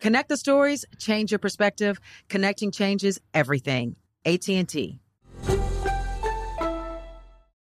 [0.00, 2.00] Connect the stories, change your perspective.
[2.28, 3.96] Connecting changes everything.
[4.24, 4.98] AT&T.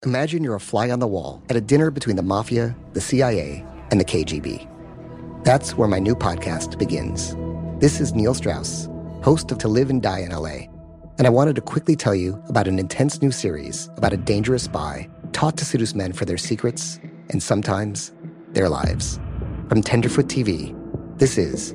[0.04, 3.64] Imagine you're a fly on the wall at a dinner between the mafia, the CIA,
[3.90, 4.66] and the KGB.
[5.44, 7.36] That's where my new podcast begins.
[7.80, 8.88] This is Neil Strauss,
[9.22, 10.68] host of To Live and Die in LA,
[11.18, 14.64] and I wanted to quickly tell you about an intense new series about a dangerous
[14.64, 17.00] spy taught to seduce men for their secrets
[17.30, 18.12] and sometimes
[18.52, 19.18] their lives.
[19.68, 20.74] From Tenderfoot TV,
[21.18, 21.74] this is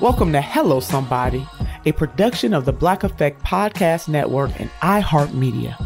[0.00, 1.46] Welcome to Hello Somebody,
[1.86, 5.76] a production of the Black Effect Podcast Network and iHeartMedia.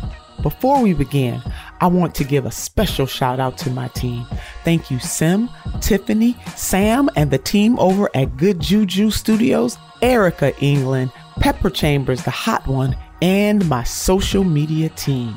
[0.42, 1.42] Before we begin,
[1.82, 4.24] I want to give a special shout out to my team.
[4.64, 5.50] Thank you, Sim,
[5.80, 12.30] Tiffany, Sam, and the team over at Good Juju Studios, Erica England, Pepper Chambers, the
[12.30, 15.36] hot one, and my social media team.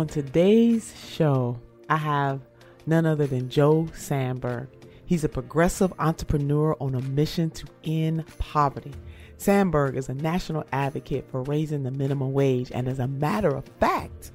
[0.00, 2.40] On today's show, I have
[2.86, 4.68] none other than Joe Sanberg.
[5.04, 8.94] He's a progressive entrepreneur on a mission to end poverty.
[9.36, 13.66] Sanberg is a national advocate for raising the minimum wage, and as a matter of
[13.78, 14.30] fact,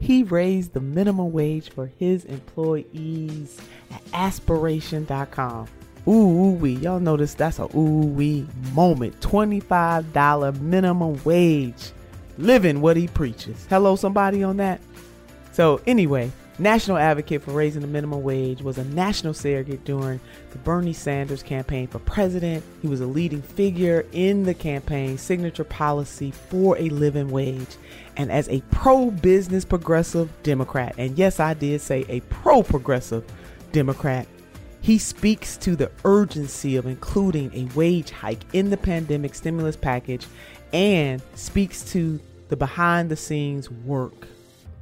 [0.00, 3.60] he raised the minimum wage for his employees
[3.90, 5.68] at aspiration.com.
[6.08, 6.76] Ooh, wee.
[6.76, 9.20] Y'all notice that's a ooh wee moment.
[9.20, 11.92] $25 minimum wage.
[12.38, 13.66] Living what he preaches.
[13.68, 14.80] Hello, somebody on that?
[15.52, 20.58] So, anyway, national advocate for raising the minimum wage was a national surrogate during the
[20.58, 22.62] Bernie Sanders campaign for president.
[22.82, 27.76] He was a leading figure in the campaign signature policy for a living wage.
[28.16, 33.24] And as a pro business progressive Democrat, and yes, I did say a pro progressive
[33.72, 34.26] Democrat,
[34.82, 40.26] he speaks to the urgency of including a wage hike in the pandemic stimulus package
[40.72, 44.26] and speaks to the behind the scenes work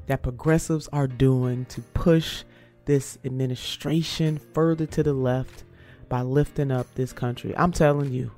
[0.08, 2.42] that progressives are doing to push
[2.86, 5.64] this administration further to the left
[6.08, 7.54] by lifting up this country.
[7.56, 8.32] I'm telling you,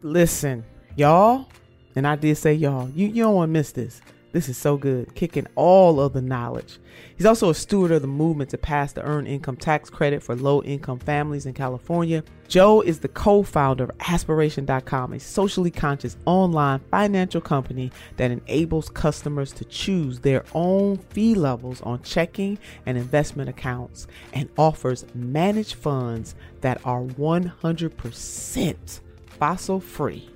[0.00, 0.64] listen,
[0.96, 1.46] y'all,
[1.94, 4.00] and I did say y'all, you, you don't want to miss this.
[4.34, 6.80] This is so good, kicking all of the knowledge.
[7.16, 10.34] He's also a steward of the movement to pass the earned income tax credit for
[10.34, 12.24] low income families in California.
[12.48, 18.88] Joe is the co founder of Aspiration.com, a socially conscious online financial company that enables
[18.88, 25.74] customers to choose their own fee levels on checking and investment accounts and offers managed
[25.74, 29.00] funds that are 100%
[29.38, 30.28] fossil free.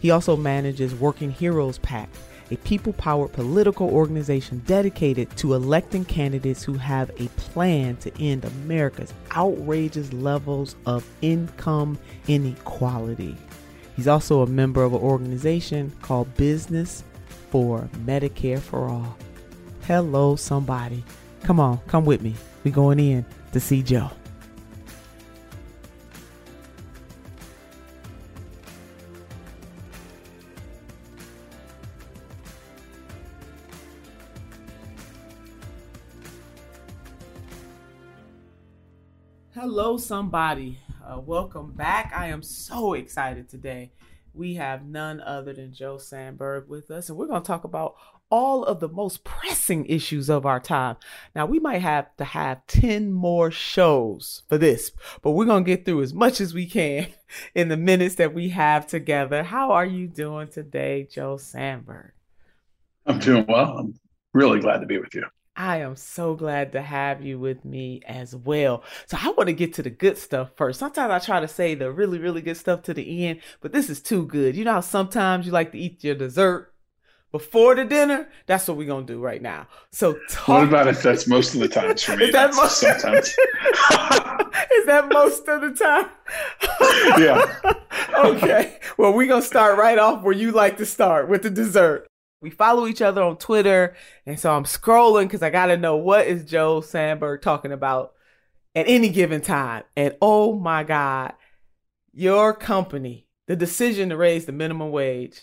[0.00, 2.08] He also manages Working Heroes PAC
[2.50, 8.44] a people powered political organization dedicated to electing candidates who have a plan to end
[8.44, 13.36] America's outrageous levels of income inequality.
[13.96, 17.04] He's also a member of an organization called Business
[17.50, 19.16] for Medicare for All.
[19.82, 21.02] Hello, somebody.
[21.42, 22.34] Come on, come with me.
[22.64, 24.10] We're going in to see Joe.
[39.60, 40.78] Hello, somebody.
[41.04, 42.12] Uh, welcome back.
[42.14, 43.90] I am so excited today.
[44.32, 47.96] We have none other than Joe Sanberg with us, and we're going to talk about
[48.30, 50.94] all of the most pressing issues of our time.
[51.34, 55.76] Now, we might have to have 10 more shows for this, but we're going to
[55.76, 57.08] get through as much as we can
[57.56, 59.42] in the minutes that we have together.
[59.42, 62.12] How are you doing today, Joe Sanberg?
[63.06, 63.76] I'm doing well.
[63.76, 63.98] I'm
[64.32, 65.24] really glad to be with you.
[65.58, 68.84] I am so glad to have you with me as well.
[69.06, 70.78] So I want to get to the good stuff first.
[70.78, 73.90] Sometimes I try to say the really, really good stuff to the end, but this
[73.90, 74.54] is too good.
[74.54, 76.72] You know how sometimes you like to eat your dessert
[77.32, 78.28] before the dinner?
[78.46, 79.66] That's what we're gonna do right now.
[79.90, 82.24] So talk- what about if that's most of the times for me?
[82.28, 83.26] Is that most sometimes?
[84.78, 86.08] is that most of the time?
[87.20, 87.74] yeah.
[88.24, 88.78] okay.
[88.96, 92.07] Well, we're gonna start right off where you like to start with the dessert
[92.40, 95.96] we follow each other on Twitter, and so I'm scrolling because I got to know
[95.96, 98.14] what is Joe Sanberg talking about
[98.74, 99.84] at any given time.
[99.96, 101.32] And oh my God,
[102.12, 105.40] your company, the decision to raise the minimum wage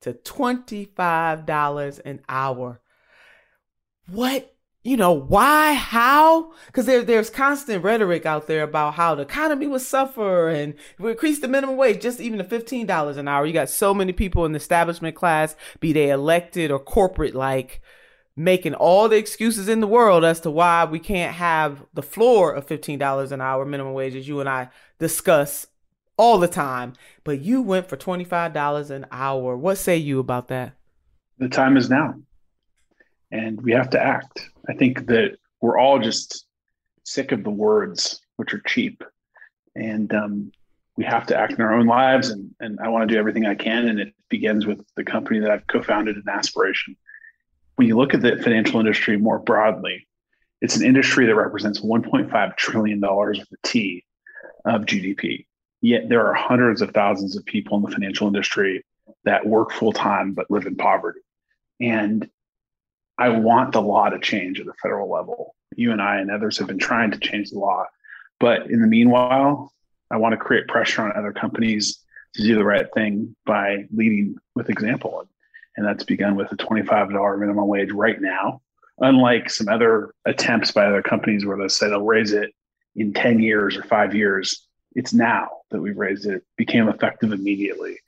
[0.00, 2.80] to $25 an hour.
[4.06, 4.49] What
[4.82, 6.52] you know why how?
[6.66, 11.10] Because there, there's constant rhetoric out there about how the economy would suffer and we
[11.10, 13.44] increase the minimum wage just even to $15 an hour.
[13.44, 17.82] You got so many people in the establishment class be they elected or corporate like
[18.36, 22.54] making all the excuses in the world as to why we can't have the floor
[22.54, 24.68] of $15 an hour minimum wage as you and i
[24.98, 25.66] discuss
[26.16, 26.94] all the time.
[27.24, 29.56] But you went for $25 an hour.
[29.56, 30.74] What say you about that?
[31.38, 32.14] The time is now
[33.30, 34.50] and we have to act.
[34.68, 36.46] I think that we're all just
[37.04, 39.02] sick of the words, which are cheap,
[39.74, 40.52] and um,
[40.96, 42.30] we have to act in our own lives.
[42.30, 45.40] And, and I want to do everything I can, and it begins with the company
[45.40, 46.96] that I've co-founded in Aspiration.
[47.76, 50.06] When you look at the financial industry more broadly,
[50.60, 54.04] it's an industry that represents 1.5 trillion dollars with a T
[54.64, 55.46] of GDP.
[55.80, 58.84] Yet there are hundreds of thousands of people in the financial industry
[59.24, 61.20] that work full time but live in poverty.
[61.80, 62.28] And
[63.20, 65.54] I want the law to change at the federal level.
[65.76, 67.84] You and I and others have been trying to change the law.
[68.38, 69.72] But in the meanwhile,
[70.10, 71.98] I want to create pressure on other companies
[72.34, 75.28] to do the right thing by leading with example.
[75.76, 78.62] And that's begun with a $25 minimum wage right now.
[78.98, 82.52] Unlike some other attempts by other companies where they say they'll raise it
[82.96, 86.36] in 10 years or five years, it's now that we've raised it.
[86.36, 87.98] It became effective immediately.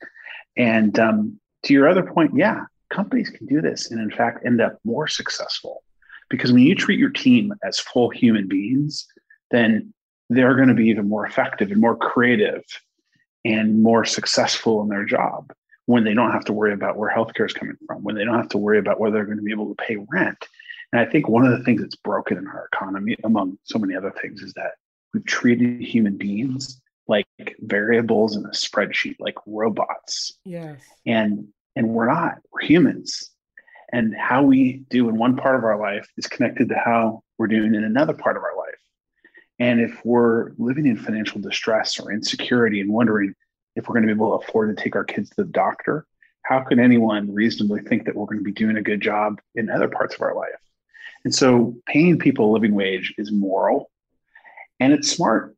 [0.56, 4.60] And um, to your other point, yeah, companies can do this and in fact end
[4.60, 5.82] up more successful.
[6.30, 9.06] Because when you treat your team as full human beings
[9.50, 9.92] then
[10.30, 12.62] they're going to be even more effective and more creative
[13.44, 15.52] and more successful in their job
[15.86, 18.38] when they don't have to worry about where healthcare is coming from when they don't
[18.38, 20.46] have to worry about whether they're going to be able to pay rent.
[20.92, 23.94] And i think one of the things that's broken in our economy among so many
[23.94, 24.72] other things is that
[25.12, 27.26] we've treated human beings like
[27.60, 30.38] variables in a spreadsheet like robots.
[30.44, 30.80] Yes.
[31.04, 33.30] And and we're not we're humans.
[33.92, 37.46] And how we do in one part of our life is connected to how we're
[37.46, 38.69] doing in another part of our life.
[39.58, 43.34] And if we're living in financial distress or insecurity and wondering
[43.76, 46.06] if we're going to be able to afford to take our kids to the doctor
[46.42, 49.70] how can anyone reasonably think that we're going to be doing a good job in
[49.70, 50.50] other parts of our life?
[51.25, 53.90] And so paying people a living wage is moral
[54.80, 55.56] and it's smart.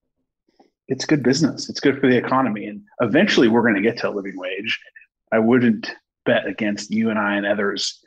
[0.86, 1.70] It's good business.
[1.70, 2.66] It's good for the economy.
[2.66, 4.78] And eventually we're going to get to a living wage.
[5.32, 5.90] I wouldn't
[6.24, 8.00] bet against you and I and others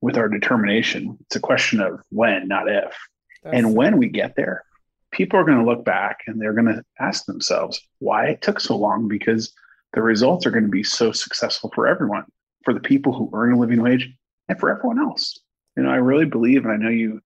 [0.00, 1.18] with our determination.
[1.22, 2.96] It's a question of when, not if.
[3.42, 4.64] That's and when we get there,
[5.10, 8.60] people are going to look back and they're going to ask themselves why it took
[8.60, 9.52] so long because
[9.92, 12.24] the results are going to be so successful for everyone,
[12.64, 14.10] for the people who earn a living wage
[14.48, 15.38] and for everyone else.
[15.76, 17.20] You know, I really believe, and I know you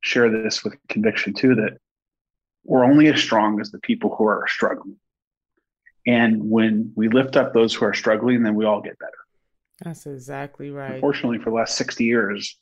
[0.00, 1.78] share this with conviction too, that
[2.64, 4.96] we're only as strong as the people who are struggling.
[6.06, 9.12] And when we lift up those who are struggling, then we all get better.
[9.82, 10.94] That's exactly right.
[10.94, 12.58] Unfortunately, for the last 60 years,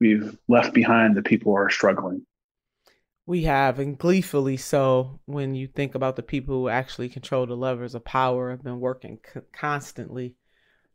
[0.00, 2.24] we've left behind the people who are struggling.
[3.26, 7.56] We have, and gleefully so, when you think about the people who actually control the
[7.56, 10.36] levers of power, have been working c- constantly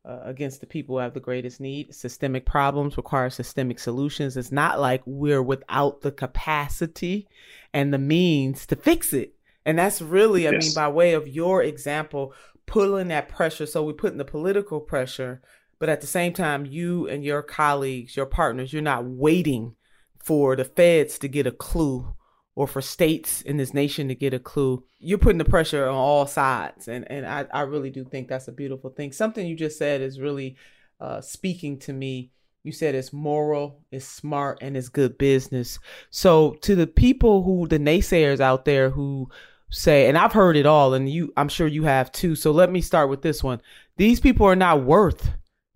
[0.06, 1.94] uh, against the people who have the greatest need.
[1.94, 4.38] Systemic problems require systemic solutions.
[4.38, 7.28] It's not like we're without the capacity
[7.74, 9.36] and the means to fix it.
[9.66, 10.68] And that's really, I yes.
[10.68, 12.34] mean, by way of your example,
[12.72, 13.66] pulling that pressure.
[13.66, 15.42] So we're putting the political pressure,
[15.78, 19.76] but at the same time, you and your colleagues, your partners, you're not waiting
[20.24, 22.16] for the feds to get a clue
[22.56, 24.86] or for states in this nation to get a clue.
[25.00, 26.88] You're putting the pressure on all sides.
[26.88, 29.12] And, and I, I really do think that's a beautiful thing.
[29.12, 30.56] Something you just said is really
[31.02, 32.32] uh, speaking to me.
[32.64, 35.80] You said it's moral, it's smart, and it's good business.
[36.12, 39.30] So, to the people who, the naysayers out there who
[39.72, 42.36] say, and I've heard it all, and you, I'm sure you have too.
[42.36, 43.62] So let me start with this one.
[43.98, 45.32] These people are not worth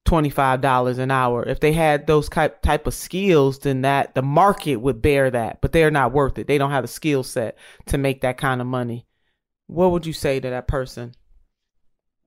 [0.05, 1.43] $25 an hour.
[1.43, 5.61] If they had those type type of skills, then that the market would bear that,
[5.61, 6.47] but they're not worth it.
[6.47, 9.07] They don't have a skill set to make that kind of money.
[9.67, 11.15] What would you say to that person?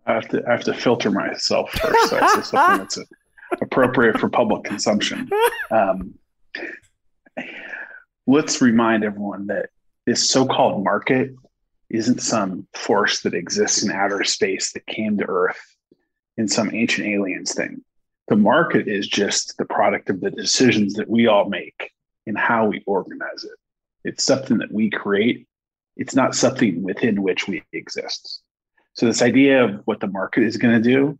[0.06, 2.10] I have to I have to filter myself first.
[2.10, 2.98] So it's something that's
[3.62, 5.30] appropriate for public consumption.
[5.70, 6.14] Um,
[8.26, 9.70] let's remind everyone that
[10.06, 11.30] this so-called market
[11.90, 15.60] isn't some force that exists in outer space that came to Earth
[16.36, 17.82] in some ancient aliens thing.
[18.28, 21.90] The market is just the product of the decisions that we all make
[22.26, 23.58] and how we organize it.
[24.04, 25.46] It's something that we create.
[25.96, 28.42] It's not something within which we exist.
[28.92, 31.18] So this idea of what the market is going to do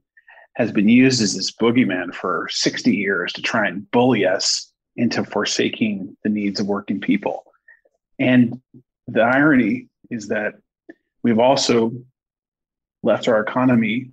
[0.55, 5.25] has been used as this boogeyman for 60 years to try and bully us into
[5.25, 7.45] forsaking the needs of working people.
[8.19, 8.61] And
[9.07, 10.55] the irony is that
[11.23, 11.93] we've also
[13.03, 14.11] left our economy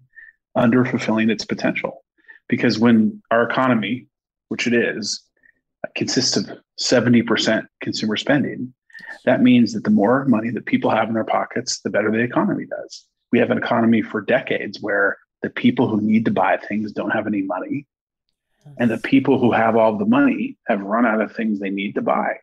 [0.55, 2.03] under fulfilling its potential.
[2.47, 4.07] Because when our economy,
[4.49, 5.23] which it is,
[5.95, 6.49] consists of
[6.79, 8.73] 70% consumer spending,
[9.25, 12.19] that means that the more money that people have in their pockets, the better the
[12.19, 13.05] economy does.
[13.31, 17.11] We have an economy for decades where the people who need to buy things don't
[17.11, 17.85] have any money.
[18.77, 21.95] And the people who have all the money have run out of things they need
[21.95, 22.37] to buy.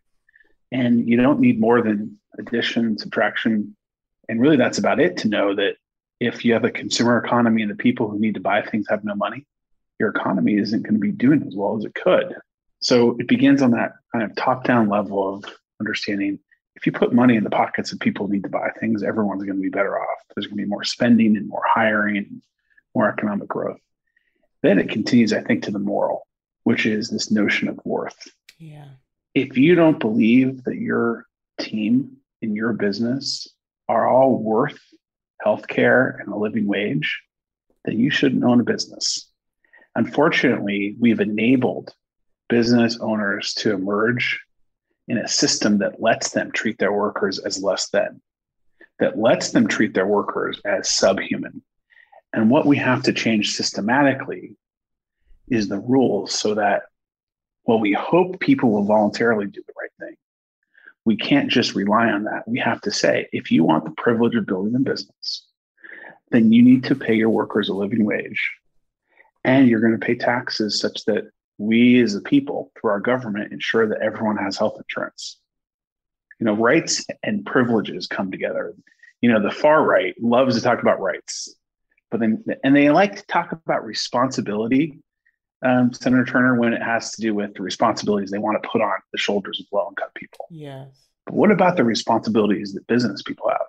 [0.70, 3.76] And you don't need more than addition, subtraction.
[4.28, 5.76] And really, that's about it to know that
[6.20, 9.04] if you have a consumer economy and the people who need to buy things have
[9.04, 9.46] no money,
[9.98, 12.34] your economy isn't going to be doing as well as it could.
[12.80, 15.44] So it begins on that kind of top down level of
[15.80, 16.38] understanding
[16.74, 19.44] if you put money in the pockets of people who need to buy things, everyone's
[19.44, 20.18] going to be better off.
[20.34, 22.42] There's going to be more spending and more hiring and
[22.94, 23.80] more economic growth.
[24.62, 26.26] Then it continues, I think, to the moral,
[26.64, 28.28] which is this notion of worth.
[28.58, 28.86] Yeah.
[29.34, 31.26] If you don't believe that your
[31.60, 33.48] team in your business
[33.88, 34.78] are all worth
[35.44, 37.22] healthcare and a living wage,
[37.84, 39.30] then you shouldn't own a business.
[39.94, 41.92] Unfortunately, we've enabled
[42.48, 44.40] business owners to emerge
[45.08, 48.20] in a system that lets them treat their workers as less than,
[48.98, 51.62] that lets them treat their workers as subhuman.
[52.32, 54.56] And what we have to change systematically
[55.48, 56.82] is the rules so that
[57.64, 59.72] while we hope people will voluntarily do the
[61.04, 62.46] we can't just rely on that.
[62.46, 65.46] We have to say, if you want the privilege of building a business,
[66.30, 68.40] then you need to pay your workers a living wage.
[69.44, 71.24] And you're going to pay taxes such that
[71.58, 75.38] we as a people, through our government, ensure that everyone has health insurance.
[76.38, 78.74] You know, rights and privileges come together.
[79.20, 81.54] You know, the far right loves to talk about rights,
[82.10, 84.98] but then, and they like to talk about responsibility
[85.62, 88.80] um, Senator Turner, when it has to do with the responsibilities they want to put
[88.80, 90.46] on the shoulders of low income people.
[90.50, 90.88] Yes.
[91.26, 93.60] But what about the responsibilities that business people have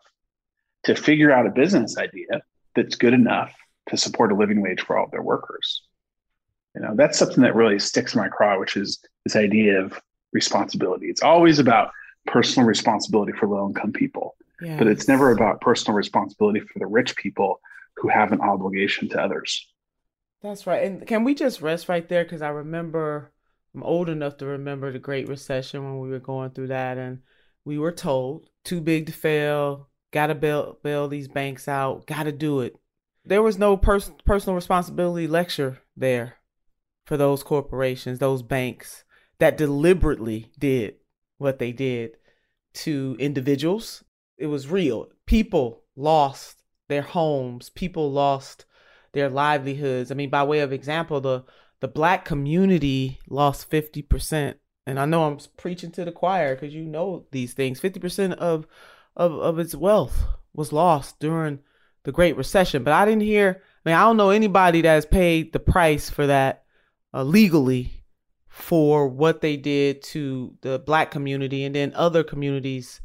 [0.85, 2.41] to figure out a business idea
[2.75, 3.53] that's good enough
[3.89, 5.83] to support a living wage for all of their workers?
[6.75, 10.01] You know, that's something that really sticks in my craw, which is this idea of
[10.31, 11.07] responsibility.
[11.07, 11.91] It's always about
[12.25, 14.79] personal responsibility for low income people, yes.
[14.79, 17.59] but it's never about personal responsibility for the rich people
[17.97, 19.67] who have an obligation to others.
[20.43, 20.83] That's right.
[20.83, 22.25] And can we just rest right there?
[22.25, 23.31] Because I remember,
[23.73, 26.97] I'm old enough to remember the Great Recession when we were going through that.
[26.97, 27.19] And
[27.63, 32.23] we were told, too big to fail, got to bail, bail these banks out, got
[32.23, 32.75] to do it.
[33.23, 36.35] There was no pers- personal responsibility lecture there
[37.05, 39.05] for those corporations, those banks
[39.39, 40.95] that deliberately did
[41.37, 42.17] what they did
[42.73, 44.03] to individuals.
[44.37, 45.07] It was real.
[45.25, 48.65] People lost their homes, people lost
[49.13, 50.11] their livelihoods.
[50.11, 51.43] I mean, by way of example, the
[51.79, 54.55] the black community lost 50%.
[54.85, 57.81] And I know I'm preaching to the choir because you know these things.
[57.81, 58.65] 50% of,
[59.17, 61.59] of of its wealth was lost during
[62.03, 62.83] the Great Recession.
[62.83, 66.09] But I didn't hear, I mean, I don't know anybody that has paid the price
[66.09, 66.63] for that
[67.13, 68.03] uh, legally
[68.47, 73.01] for what they did to the black community and then other communities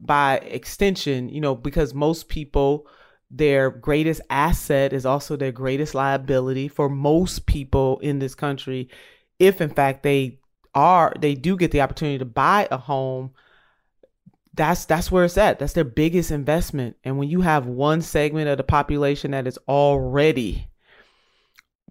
[0.00, 2.86] by extension, you know, because most people
[3.32, 8.88] their greatest asset is also their greatest liability for most people in this country.
[9.38, 10.38] If in fact they
[10.74, 13.32] are they do get the opportunity to buy a home
[14.54, 15.58] that's that's where it's at.
[15.58, 16.96] That's their biggest investment.
[17.04, 20.68] And when you have one segment of the population that is already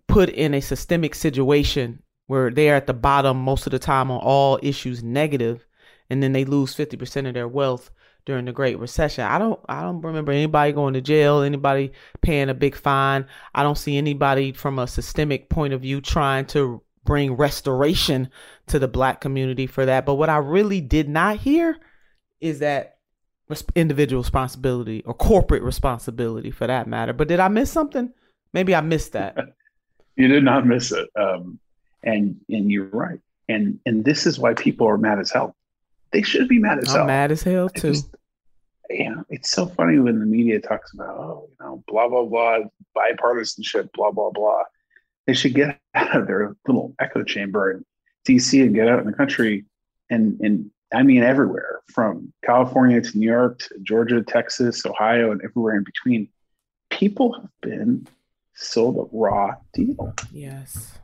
[0.07, 4.19] put in a systemic situation where they're at the bottom most of the time on
[4.19, 5.65] all issues negative
[6.09, 7.89] and then they lose 50% of their wealth
[8.25, 9.23] during the Great Recession.
[9.25, 13.25] I don't I don't remember anybody going to jail, anybody paying a big fine.
[13.53, 18.29] I don't see anybody from a systemic point of view trying to bring restoration
[18.67, 20.05] to the black community for that.
[20.05, 21.77] But what I really did not hear
[22.39, 22.97] is that
[23.75, 27.13] individual responsibility or corporate responsibility for that matter.
[27.13, 28.13] But did I miss something?
[28.53, 29.37] Maybe I missed that.
[30.17, 31.09] You did not miss it.
[31.15, 31.57] Um,
[32.03, 33.19] and and you're right.
[33.47, 35.55] And and this is why people are mad as hell.
[36.11, 37.07] They should be mad as I'm hell.
[37.07, 37.93] mad as hell too.
[37.93, 38.09] Just,
[38.89, 42.59] know, it's so funny when the media talks about, oh, you know, blah blah blah,
[42.95, 44.63] bipartisanship, blah blah blah.
[45.27, 47.85] They should get out of their little echo chamber in
[48.27, 49.65] DC and get out in the country,
[50.09, 55.41] and and I mean everywhere from California to New York to Georgia, Texas, Ohio, and
[55.43, 56.27] everywhere in between.
[56.89, 58.05] People have been
[58.53, 60.13] sold a raw deal.
[60.33, 60.99] Yes.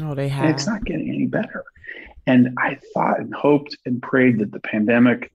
[0.00, 0.50] No, they And have.
[0.50, 1.62] it's not getting any better.
[2.26, 5.32] And I thought and hoped and prayed that the pandemic,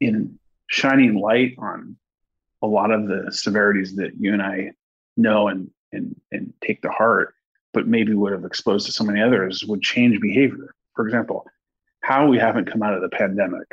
[0.00, 1.96] in shining light on
[2.62, 4.72] a lot of the severities that you and I
[5.16, 7.34] know and and and take to heart,
[7.72, 10.74] but maybe would have exposed to so many others, would change behavior.
[10.94, 11.46] For example,
[12.00, 13.66] how we haven't come out of the pandemic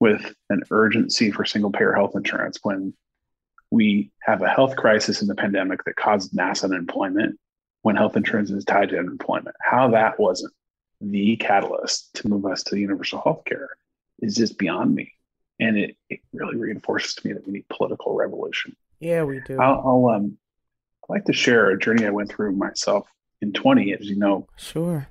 [0.00, 2.92] with an urgency for single payer health insurance when
[3.70, 7.38] we have a health crisis in the pandemic that caused mass unemployment
[7.82, 9.56] when health insurance is tied to unemployment.
[9.60, 10.52] How that wasn't
[11.10, 13.70] the catalyst to move us to universal health care
[14.20, 15.12] is just beyond me.
[15.60, 18.76] And it, it really reinforces to me that we need political revolution.
[19.00, 19.58] yeah, we do.
[19.60, 20.38] I'll, I'll um
[21.04, 23.08] I'd like to share a journey I went through myself
[23.40, 23.92] in 20.
[23.94, 25.08] As you know, Sure.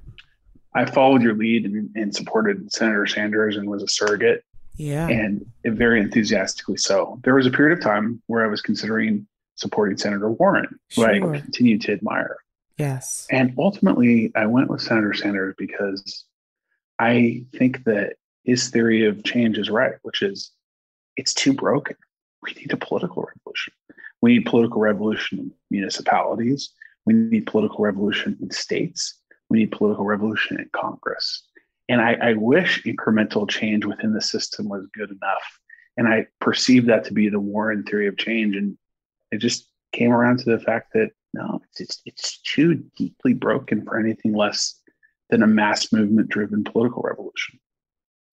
[0.74, 4.44] I followed your lead and, and supported Senator Sanders and was a surrogate
[4.78, 5.10] Yeah.
[5.10, 7.20] and very enthusiastically so.
[7.26, 11.10] There was a period of time where I was considering supporting Senator Warren, who Sure.
[11.10, 12.38] I continue to admire.
[12.82, 13.28] Yes.
[13.32, 16.26] And ultimately, I went with Senator Sanders because
[17.00, 20.52] I think that his theory of change is right, which is
[21.18, 21.96] it's too broken.
[22.42, 23.74] We need a political revolution.
[24.22, 26.72] We need political revolution in municipalities.
[27.06, 29.20] We need political revolution in states.
[29.50, 31.44] We need political revolution in Congress.
[31.90, 35.60] And I, I wish incremental change within the system was good enough.
[35.98, 38.56] And I perceived that to be the Warren theory of change.
[38.56, 38.78] And
[39.32, 43.84] it just came around to the fact that no, it's it's, it's too deeply broken
[43.84, 44.80] for anything less
[45.30, 47.60] than a mass movement driven political revolution.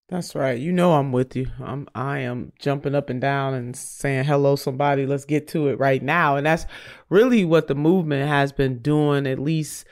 [0.09, 0.59] That's right.
[0.59, 1.47] You know I'm with you.
[1.61, 5.07] I'm I am jumping up and down and saying hello somebody.
[5.07, 6.37] Let's get to it right now.
[6.37, 6.67] And that's
[7.09, 9.87] really what the movement has been doing at least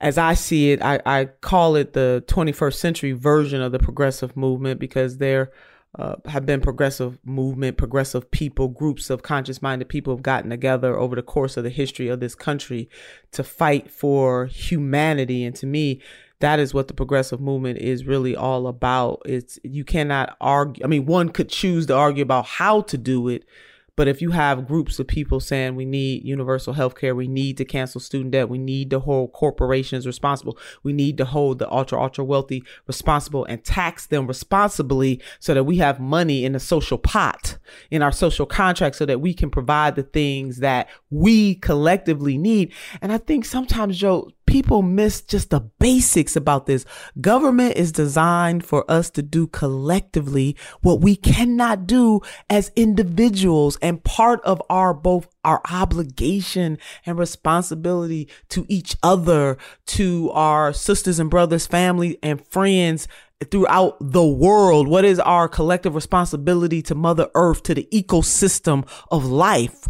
[0.00, 0.82] as I see it.
[0.82, 5.50] I I call it the 21st century version of the progressive movement because there
[5.98, 10.98] uh, have been progressive movement, progressive people, groups of conscious minded people have gotten together
[10.98, 12.88] over the course of the history of this country
[13.32, 15.44] to fight for humanity.
[15.44, 16.02] And to me,
[16.40, 19.22] that is what the progressive movement is really all about.
[19.24, 20.84] It's you cannot argue.
[20.84, 23.44] I mean, one could choose to argue about how to do it,
[23.96, 27.56] but if you have groups of people saying we need universal health care, we need
[27.56, 31.70] to cancel student debt, we need to hold corporations responsible, we need to hold the
[31.70, 36.60] ultra ultra wealthy responsible and tax them responsibly so that we have money in the
[36.60, 37.56] social pot
[37.90, 42.72] in our social contract so that we can provide the things that we collectively need.
[43.00, 46.86] And I think sometimes Joe people miss just the basics about this.
[47.20, 54.02] Government is designed for us to do collectively what we cannot do as individuals and
[54.02, 61.28] part of our both our obligation and responsibility to each other, to our sisters and
[61.28, 63.06] brothers, family and friends
[63.50, 64.88] throughout the world.
[64.88, 69.86] What is our collective responsibility to Mother Earth, to the ecosystem of life?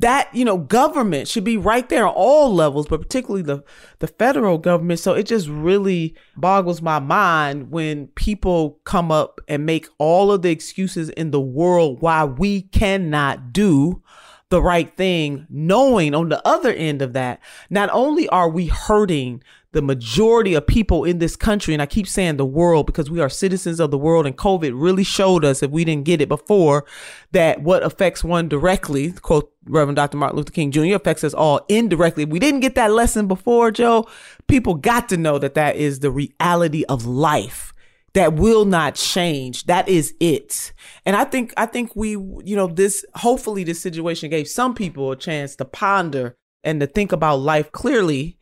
[0.00, 3.62] That you know government should be right there on all levels but particularly the
[4.00, 4.98] the federal government.
[4.98, 10.42] So it just really boggles my mind when people come up and make all of
[10.42, 14.02] the excuses in the world why we cannot do
[14.50, 19.42] the right thing knowing on the other end of that not only are we hurting
[19.72, 23.20] the majority of people in this country, and I keep saying the world because we
[23.20, 26.28] are citizens of the world, and COVID really showed us, if we didn't get it
[26.28, 26.84] before,
[27.30, 30.16] that what affects one directly, quote Reverend Dr.
[30.16, 32.24] Martin Luther King Jr., affects us all indirectly.
[32.24, 34.08] If we didn't get that lesson before, Joe,
[34.48, 37.72] people got to know that that is the reality of life
[38.12, 39.64] that will not change.
[39.66, 40.72] That is it.
[41.06, 45.12] And I think, I think we, you know, this, hopefully this situation gave some people
[45.12, 48.36] a chance to ponder and to think about life clearly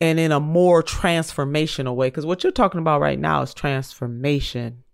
[0.00, 2.08] and in a more transformational way.
[2.08, 4.84] Because what you're talking about right now is transformation,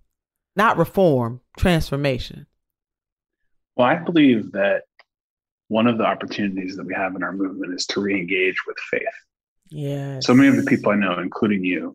[0.56, 2.46] not reform, transformation.
[3.76, 4.82] Well, I believe that
[5.68, 9.02] one of the opportunities that we have in our movement is to re-engage with faith.
[9.68, 10.20] Yeah.
[10.20, 11.94] So many of the people I know, including you,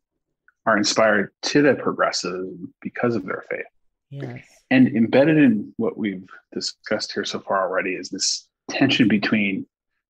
[0.66, 2.46] are inspired to the progressive
[2.82, 3.66] because of their faith.
[4.10, 4.42] Yes.
[4.70, 9.66] And embedded in what we've discussed here so far already is this tension between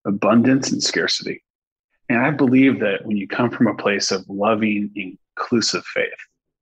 [0.06, 1.44] abundance and scarcity.
[2.10, 6.10] And I believe that when you come from a place of loving, inclusive faith,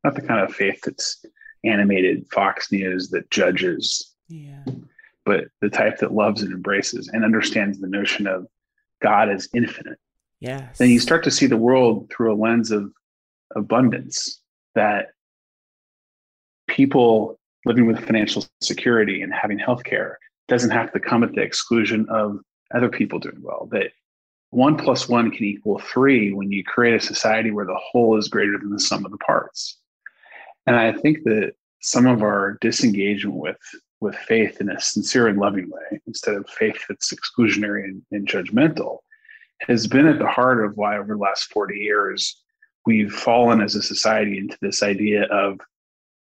[0.03, 1.25] not the kind of faith that's
[1.63, 4.63] animated Fox News that judges, Yeah.
[5.25, 8.45] but the type that loves and embraces and understands the notion of
[9.01, 9.97] God as infinite
[10.39, 10.77] Yes.
[10.77, 12.93] then you start to see the world through a lens of
[13.55, 14.41] abundance
[14.75, 15.07] that
[16.67, 20.15] people living with financial security and having healthcare
[20.47, 22.39] doesn't have to come at the exclusion of
[22.73, 23.67] other people doing well.
[23.71, 23.91] That
[24.51, 28.27] one plus one can equal three when you create a society where the whole is
[28.27, 29.77] greater than the sum of the parts.
[30.65, 33.57] And I think that some of our disengagement with
[34.01, 38.25] with faith in a sincere and loving way, instead of faith that's exclusionary and, and
[38.25, 38.99] judgmental,
[39.59, 42.41] has been at the heart of why over the last 40 years
[42.85, 45.59] we've fallen as a society into this idea of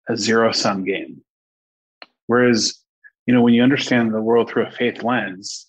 [0.09, 1.21] a zero sum game.
[2.27, 2.79] Whereas,
[3.25, 5.67] you know, when you understand the world through a faith lens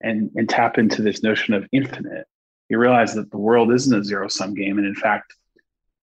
[0.00, 2.26] and, and tap into this notion of infinite,
[2.68, 4.78] you realize that the world isn't a zero sum game.
[4.78, 5.34] And in fact,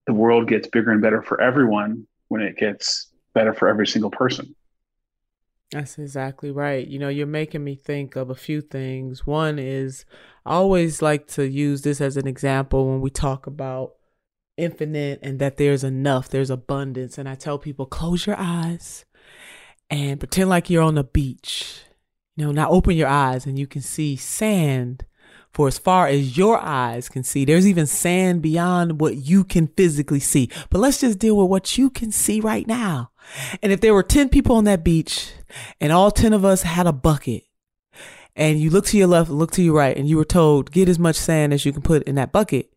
[0.08, 4.12] the world gets bigger and better for everyone when it gets better for every single
[4.12, 4.56] person.
[5.72, 6.88] That's exactly right.
[6.88, 9.28] You know, you're making me think of a few things.
[9.28, 10.04] One is
[10.46, 13.94] I always like to use this as an example when we talk about
[14.60, 17.17] infinite and that there's enough, there's abundance.
[17.17, 19.06] And I tell people, close your eyes
[19.89, 21.82] and pretend like you're on a beach.
[22.36, 25.06] You know, now open your eyes and you can see sand
[25.52, 27.43] for as far as your eyes can see.
[27.43, 30.50] There's even sand beyond what you can physically see.
[30.69, 33.12] But let's just deal with what you can see right now.
[33.62, 35.32] And if there were 10 people on that beach
[35.82, 37.43] and all 10 of us had a bucket
[38.36, 40.88] and you look to your left, look to your right, and you were told, get
[40.88, 42.72] as much sand as you can put in that bucket,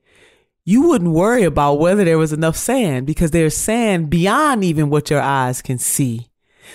[0.65, 5.11] you wouldn't worry about whether there was enough sand because there's sand beyond even what
[5.11, 6.29] your eyes can see.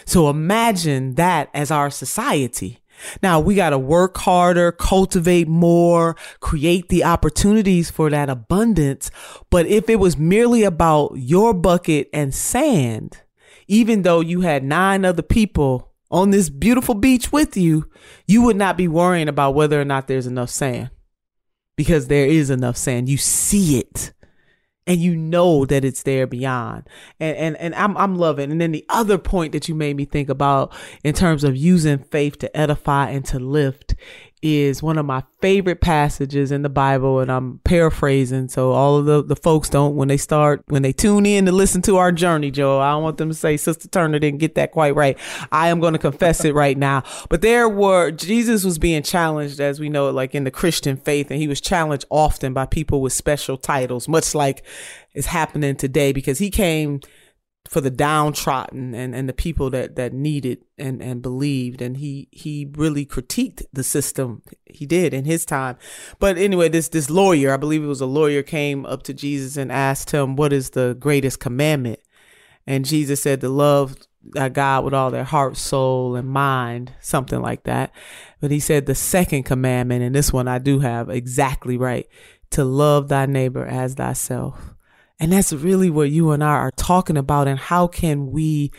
[0.06, 2.80] So imagine that as our society.
[3.21, 9.10] Now we got to work harder, cultivate more, create the opportunities for that abundance.
[9.50, 13.21] But if it was merely about your bucket and sand,
[13.67, 17.89] even though you had nine other people on this beautiful beach with you,
[18.26, 20.89] you would not be worrying about whether or not there's enough sand
[21.78, 23.08] because there is enough sand.
[23.08, 24.12] You see it
[24.88, 26.88] and you know that it's there beyond.
[27.20, 28.52] And and and I'm I'm loving.
[28.52, 32.00] And then the other point that you made me think about in terms of using
[32.00, 33.96] faith to edify and to lift
[34.41, 38.50] is one of my favorite passages in the Bible, and I'm paraphrasing.
[38.50, 41.52] So all of the, the folks don't when they start when they tune in to
[41.52, 42.80] listen to our journey, Joe.
[42.80, 45.17] I don't want them to say Sister Turner didn't get that quite right.
[45.52, 47.04] I am going to confess it right now.
[47.30, 50.97] But there were Jesus was being challenged, as we know, it, like in the Christian
[50.97, 54.63] faith, and he was challenged often by people with special titles, much like
[55.13, 57.02] is happening today, because he came
[57.69, 61.82] for the downtrodden and, and the people that, that needed and, and believed.
[61.82, 64.41] And he, he really critiqued the system.
[64.65, 65.77] He did in his time.
[66.19, 69.58] But anyway, this, this lawyer, I believe it was a lawyer came up to Jesus
[69.58, 71.99] and asked him, what is the greatest commandment?
[72.65, 73.95] And Jesus said to love
[74.32, 77.91] God with all their heart, soul, and mind, something like that.
[78.41, 82.08] But he said the second commandment, and this one I do have exactly right,
[82.51, 84.73] to love thy neighbor as thyself.
[85.19, 87.47] And that's really what you and I are talking about.
[87.47, 88.71] And how can we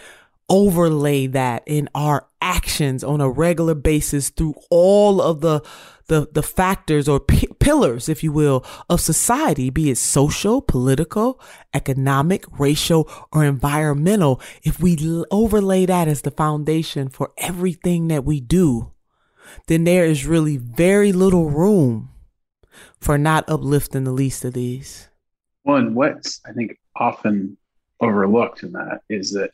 [0.48, 5.62] overlay that in our actions on a regular basis through all of the
[6.07, 11.38] the, the factors or p- pillars, if you will, of society, be it social, political,
[11.74, 14.40] economic, racial, or environmental.
[14.62, 14.96] If we
[15.31, 18.92] overlay that as the foundation for everything that we do,
[19.66, 22.09] then there is really very little room
[22.98, 25.08] for not uplifting the least of these.
[25.69, 27.59] One, what's I think often
[28.01, 29.51] overlooked in that is that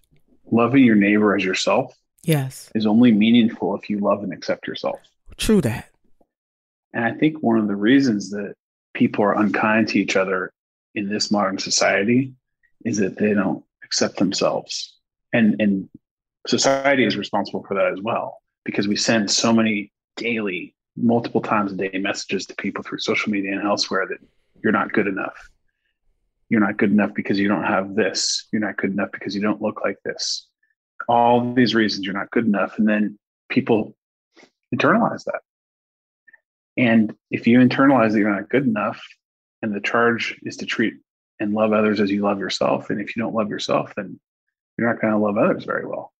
[0.53, 2.71] loving your neighbor as yourself Yes.
[2.77, 5.01] is only meaningful if you love and accept yourself.
[5.39, 5.91] True that.
[6.93, 8.55] And I think one of the reasons that
[8.95, 10.53] people are unkind to each other
[10.95, 12.33] in this modern society
[12.85, 14.97] is that they don't accept themselves.
[15.33, 15.89] And and
[16.47, 21.73] society is responsible for that as well because we send so many daily, multiple times
[21.73, 24.19] a day messages to people through social media and elsewhere that
[24.63, 25.51] you're not good enough.
[26.55, 28.47] You're not good enough because you don't have this.
[28.53, 30.47] You're not good enough because you don't look like this.
[31.09, 32.79] All these reasons you're not good enough.
[32.79, 33.97] And then people
[34.73, 35.41] internalize that.
[36.77, 39.05] And if you internalize that you're not good enough,
[39.63, 40.95] and the charge is to treat
[41.41, 44.21] and love others as you love yourself, and if you don't love yourself, then
[44.79, 46.13] you're not going to love others very well.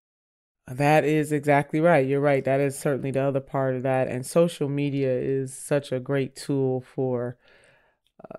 [0.67, 2.05] That is exactly right.
[2.05, 2.45] You're right.
[2.45, 4.09] That is certainly the other part of that.
[4.09, 7.39] And social media is such a great tool for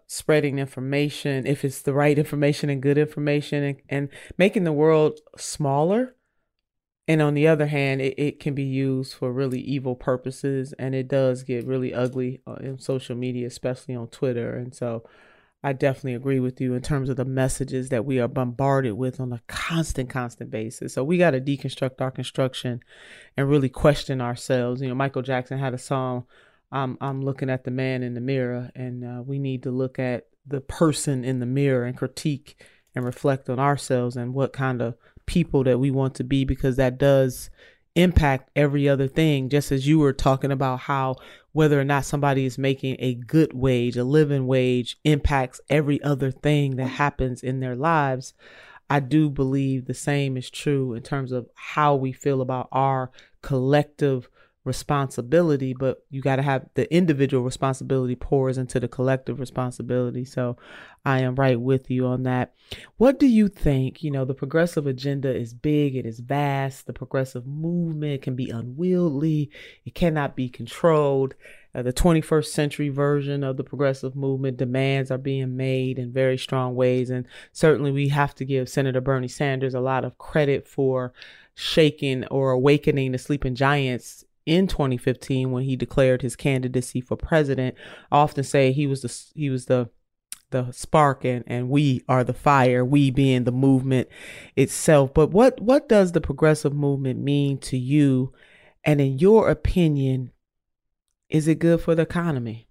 [0.07, 5.19] spreading information, if it's the right information and good information, and, and making the world
[5.37, 6.15] smaller.
[7.07, 10.73] And on the other hand, it, it can be used for really evil purposes.
[10.79, 14.55] And it does get really ugly uh, in social media, especially on Twitter.
[14.55, 15.03] And so
[15.65, 19.19] I definitely agree with you in terms of the messages that we are bombarded with
[19.19, 20.93] on a constant, constant basis.
[20.93, 22.81] So we got to deconstruct our construction
[23.35, 24.81] and really question ourselves.
[24.81, 26.25] You know, Michael Jackson had a song
[26.71, 29.99] I'm I'm looking at the man in the mirror, and uh, we need to look
[29.99, 34.81] at the person in the mirror and critique and reflect on ourselves and what kind
[34.81, 37.49] of people that we want to be because that does
[37.95, 39.49] impact every other thing.
[39.49, 41.15] Just as you were talking about how
[41.55, 46.29] whether or not somebody is making a good wage a living wage impacts every other
[46.29, 48.33] thing that happens in their lives
[48.89, 53.09] i do believe the same is true in terms of how we feel about our
[53.41, 54.27] collective
[54.65, 60.25] responsibility, but you got to have the individual responsibility pours into the collective responsibility.
[60.25, 60.57] So
[61.05, 62.53] I am right with you on that.
[62.97, 64.03] What do you think?
[64.03, 66.87] You know, the progressive agenda is big, it is vast.
[66.87, 69.51] The progressive movement can be unwieldy,
[69.85, 71.35] it cannot be controlled.
[71.75, 76.37] Uh, the 21st century version of the progressive movement demands are being made in very
[76.37, 77.09] strong ways.
[77.09, 81.13] And certainly we have to give Senator Bernie Sanders a lot of credit for
[81.53, 87.75] shaking or awakening the sleeping giants in 2015 when he declared his candidacy for president.
[88.11, 89.89] Often say he was the he was the
[90.51, 94.07] the spark and, and we are the fire, we being the movement
[94.55, 95.13] itself.
[95.13, 98.33] But what what does the progressive movement mean to you?
[98.83, 100.31] And in your opinion,
[101.29, 102.67] is it good for the economy?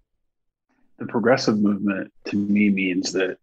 [0.97, 3.37] The progressive movement to me means that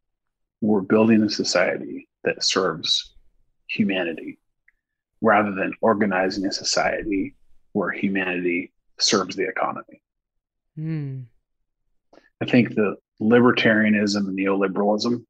[0.62, 3.14] we're building a society that serves
[3.68, 4.38] humanity
[5.20, 7.34] rather than organizing a society
[7.72, 10.02] where humanity serves the economy.
[10.78, 11.24] Mm.
[12.40, 15.24] I think the libertarianism and neoliberalism,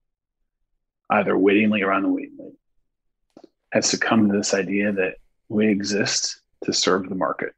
[1.10, 2.52] either wittingly or unwittingly,
[3.72, 5.16] has succumbed to this idea that
[5.48, 7.52] we exist to serve the market.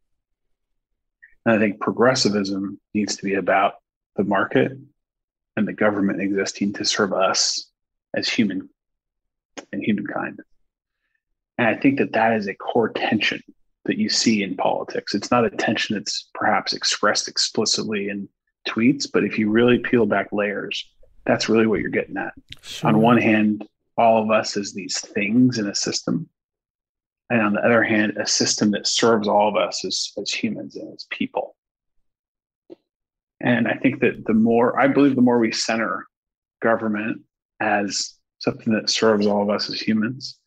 [1.45, 3.75] And I think progressivism needs to be about
[4.17, 4.73] the market
[5.57, 7.71] and the government existing to serve us
[8.15, 8.69] as human
[9.73, 10.41] and humankind.
[11.59, 13.41] And I think that that is a core tension
[13.85, 15.15] that you see in politics.
[15.15, 18.29] It's not a tension that's perhaps expressed explicitly in
[18.67, 20.91] tweets, but if you really peel back layers,
[21.27, 22.33] that's really what you're getting at.
[22.63, 22.89] Sure.
[22.89, 23.67] On one hand,
[23.97, 26.29] all of us as these things in a system.
[27.31, 30.77] And on the other hand, a system that serves all of us as, as humans
[30.77, 31.57] and as people.
[33.41, 36.07] And I think that the more, I believe the more we center
[36.63, 37.23] government
[37.61, 40.39] as something that serves all of us as humans,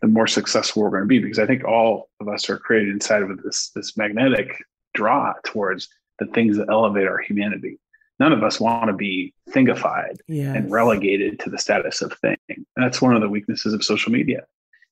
[0.00, 2.90] the more successful we're going to be because I think all of us are created
[2.90, 4.62] inside of this this magnetic
[4.94, 7.78] draw towards the things that elevate our humanity.
[8.20, 10.56] None of us want to be thingified yes.
[10.56, 12.36] and relegated to the status of thing.
[12.48, 14.44] And that's one of the weaknesses of social media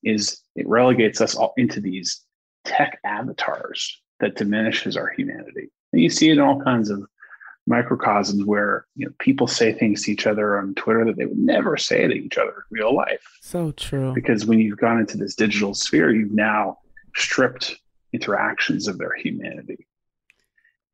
[0.03, 2.21] is it relegates us all into these
[2.65, 5.69] tech avatars that diminishes our humanity.
[5.93, 7.05] And you see it in all kinds of
[7.65, 11.37] microcosms where you know people say things to each other on Twitter that they would
[11.37, 13.23] never say to each other in real life.
[13.41, 14.13] So true.
[14.13, 16.79] Because when you've gone into this digital sphere, you've now
[17.15, 17.75] stripped
[18.11, 19.87] interactions of their humanity.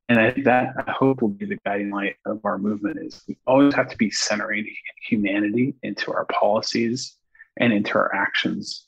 [0.08, 3.22] And I think that I hope will be the guiding light of our movement is
[3.28, 4.66] we always have to be centering
[5.08, 7.16] humanity into our policies
[7.58, 8.88] and into our actions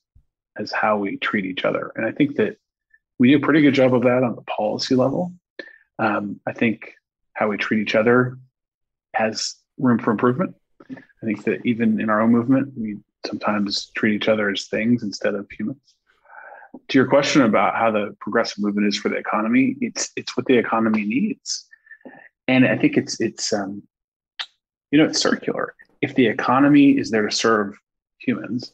[0.58, 1.92] as how we treat each other.
[1.96, 2.58] And I think that
[3.20, 5.32] we do a pretty good job of that on the policy level.
[6.00, 6.96] Um, I think
[7.42, 8.38] how we treat each other
[9.16, 10.54] has room for improvement.
[10.92, 15.02] I think that even in our own movement, we sometimes treat each other as things
[15.02, 15.82] instead of humans.
[16.90, 20.46] To your question about how the progressive movement is for the economy, it's it's what
[20.46, 21.68] the economy needs,
[22.48, 23.82] and I think it's it's um,
[24.92, 25.74] you know it's circular.
[26.00, 27.76] If the economy is there to serve
[28.20, 28.72] humans,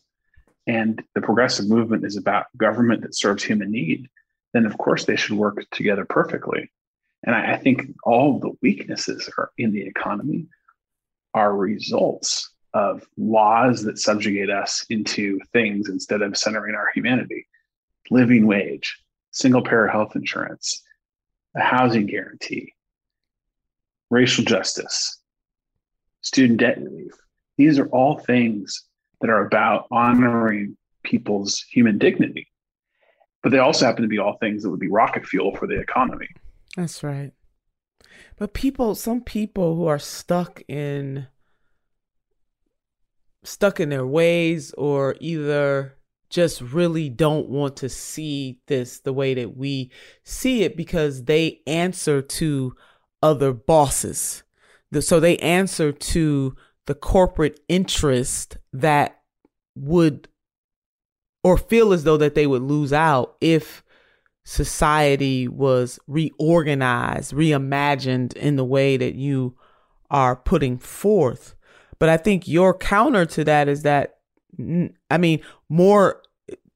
[0.67, 4.09] and the progressive movement is about government that serves human need,
[4.53, 6.69] then of course they should work together perfectly.
[7.27, 10.47] And I, I think all the weaknesses in the economy
[11.33, 17.45] are results of laws that subjugate us into things instead of centering our humanity.
[18.09, 18.97] Living wage,
[19.31, 20.81] single payer health insurance,
[21.53, 22.73] a housing guarantee,
[24.09, 25.19] racial justice,
[26.21, 27.11] student debt relief.
[27.57, 28.85] These are all things
[29.19, 32.47] that are about honoring people's human dignity.
[33.43, 35.79] But they also happen to be all things that would be rocket fuel for the
[35.79, 36.29] economy.
[36.77, 37.33] That's right.
[38.37, 41.27] But people, some people who are stuck in
[43.43, 45.95] stuck in their ways or either
[46.29, 49.89] just really don't want to see this the way that we
[50.23, 52.75] see it because they answer to
[53.23, 54.43] other bosses.
[54.99, 59.21] So they answer to the corporate interest that
[59.75, 60.27] would
[61.43, 63.83] or feel as though that they would lose out if
[64.47, 69.53] society was reorganized, reimagined in the way that you
[70.09, 71.53] are putting forth.
[71.99, 74.19] But I think your counter to that is that,
[75.11, 76.21] I mean, more,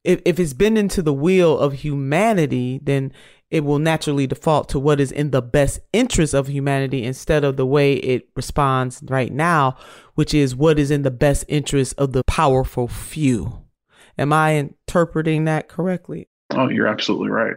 [0.04, 3.10] if, if it's been into the wheel of humanity, then
[3.50, 7.56] it will naturally default to what is in the best interest of humanity instead of
[7.56, 9.78] the way it responds right now,
[10.14, 13.62] which is what is in the best interest of the powerful few.
[14.18, 16.28] Am I interpreting that correctly?
[16.54, 17.56] Oh, you're absolutely right.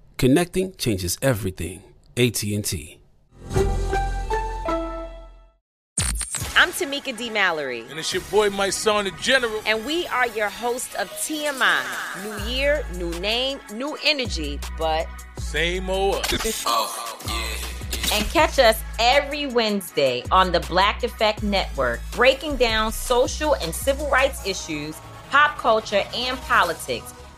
[0.21, 1.81] Connecting changes everything.
[2.15, 2.99] AT&T.
[6.55, 7.31] I'm Tamika D.
[7.31, 7.83] Mallory.
[7.89, 9.63] And it's your boy, Mysonne, the General.
[9.65, 11.81] And we are your host of TMI.
[12.23, 15.07] New year, new name, new energy, but.
[15.39, 16.65] Same old us.
[16.67, 18.15] oh, yeah.
[18.15, 24.07] And catch us every Wednesday on the Black Effect Network, breaking down social and civil
[24.11, 24.95] rights issues,
[25.31, 27.11] pop culture, and politics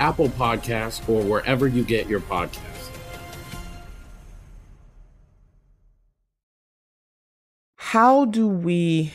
[0.00, 2.74] Apple Podcasts, or wherever you get your podcasts.
[7.94, 9.12] How do we?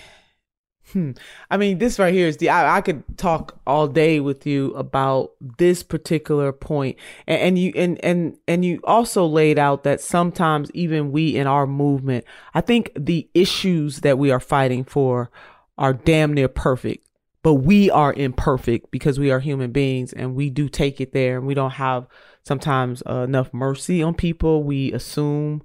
[0.94, 1.12] Hmm.
[1.52, 2.50] I mean, this right here is the.
[2.50, 7.74] I, I could talk all day with you about this particular point, and, and you
[7.76, 12.62] and and and you also laid out that sometimes even we in our movement, I
[12.62, 15.30] think the issues that we are fighting for
[15.78, 17.09] are damn near perfect
[17.42, 21.38] but we are imperfect because we are human beings and we do take it there
[21.38, 22.08] and we don't have
[22.44, 24.64] sometimes uh, enough mercy on people.
[24.64, 25.64] We assume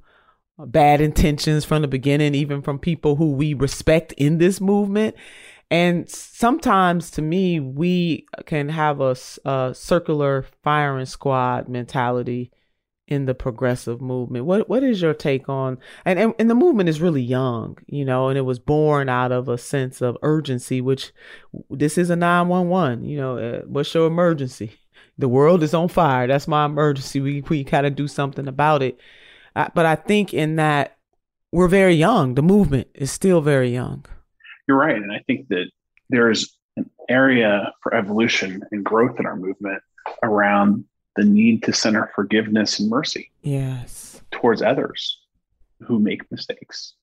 [0.58, 5.16] bad intentions from the beginning even from people who we respect in this movement.
[5.70, 12.52] And sometimes to me we can have a, a circular firing squad mentality
[13.06, 14.46] in the progressive movement.
[14.46, 18.04] What what is your take on and, and and the movement is really young, you
[18.04, 21.12] know, and it was born out of a sense of urgency, which
[21.70, 24.72] this is a 911, you know, uh, what's your emergency?
[25.18, 26.26] The world is on fire.
[26.26, 27.20] That's my emergency.
[27.20, 28.98] We we got to do something about it.
[29.54, 30.96] Uh, but I think in that
[31.54, 32.34] we're very young.
[32.34, 34.04] The movement is still very young.
[34.66, 35.70] You're right, and I think that
[36.10, 39.80] there's an area for evolution and growth in our movement
[40.24, 40.84] around
[41.16, 43.30] the need to center forgiveness and mercy.
[43.42, 44.20] Yes.
[44.30, 45.20] Towards others
[45.80, 46.94] who make mistakes.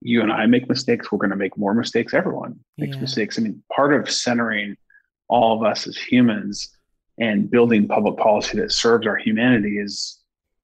[0.00, 1.10] You and I make mistakes.
[1.10, 2.14] We're going to make more mistakes.
[2.14, 3.02] Everyone makes yeah.
[3.02, 3.38] mistakes.
[3.38, 4.76] I mean, part of centering
[5.28, 6.70] all of us as humans
[7.18, 10.18] and building public policy that serves our humanity is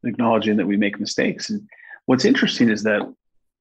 [0.05, 1.51] acknowledging that we make mistakes.
[1.51, 1.63] And
[2.07, 3.03] what's interesting is that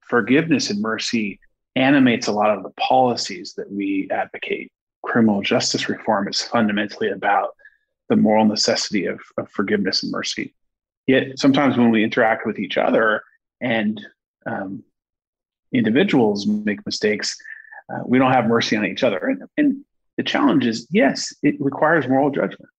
[0.02, 1.40] forgiveness and mercy
[1.76, 4.72] animates a lot of the policies that we advocate.
[5.04, 7.56] Criminal justice reform is fundamentally about
[8.10, 10.54] the moral necessity of, of forgiveness and mercy.
[11.08, 13.24] Yet sometimes when we interact with each other
[13.62, 14.02] and
[14.46, 14.84] um,
[15.74, 17.36] individuals make mistakes,
[17.92, 19.18] uh, we don't have mercy on each other.
[19.18, 19.86] And, and
[20.18, 22.70] the challenge is, yes, it requires moral judgment.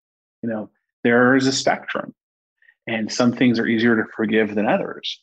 [0.43, 0.71] You know,
[1.03, 2.15] there is a spectrum,
[2.87, 5.21] and some things are easier to forgive than others.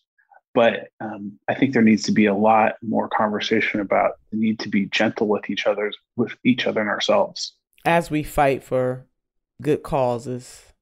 [0.53, 4.59] But um, I think there needs to be a lot more conversation about the need
[4.59, 7.53] to be gentle with each other, with each other and ourselves.
[7.85, 9.05] As we fight for
[9.61, 10.73] good causes.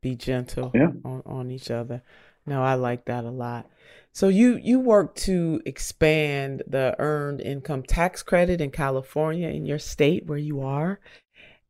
[0.00, 0.90] Be gentle yeah.
[1.04, 2.02] on, on each other.
[2.46, 3.68] No, I like that a lot.
[4.12, 9.78] So you you work to expand the earned income tax credit in California in your
[9.78, 11.00] state where you are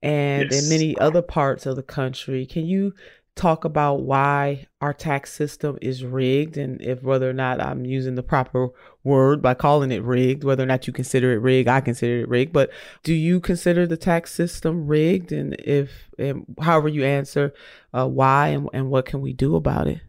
[0.02, 0.64] and Yes.
[0.64, 2.46] in many other parts of the country.
[2.46, 2.94] Can you
[3.38, 8.16] talk about why our tax system is rigged and if whether or not I'm using
[8.16, 8.68] the proper
[9.04, 12.28] word by calling it rigged, whether or not you consider it rigged, I consider it
[12.28, 12.70] rigged, but
[13.04, 17.54] do you consider the tax system rigged and if and however you answer
[17.94, 20.00] uh, why and, and what can we do about it?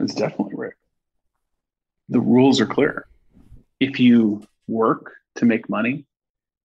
[0.00, 0.76] It's definitely rigged.
[2.08, 3.06] The rules are clear.
[3.80, 6.06] If you work to make money,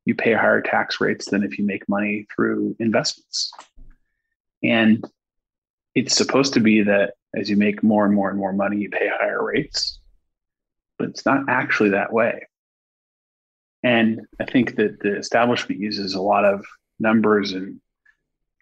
[0.06, 3.52] you pay higher tax rates than if you make money through investments.
[4.64, 5.04] And
[5.98, 8.88] it's supposed to be that as you make more and more and more money, you
[8.88, 10.00] pay higher rates,
[11.00, 12.46] but it's not actually that way.
[13.82, 16.64] And I think that the establishment uses a lot of
[17.00, 17.82] numbers and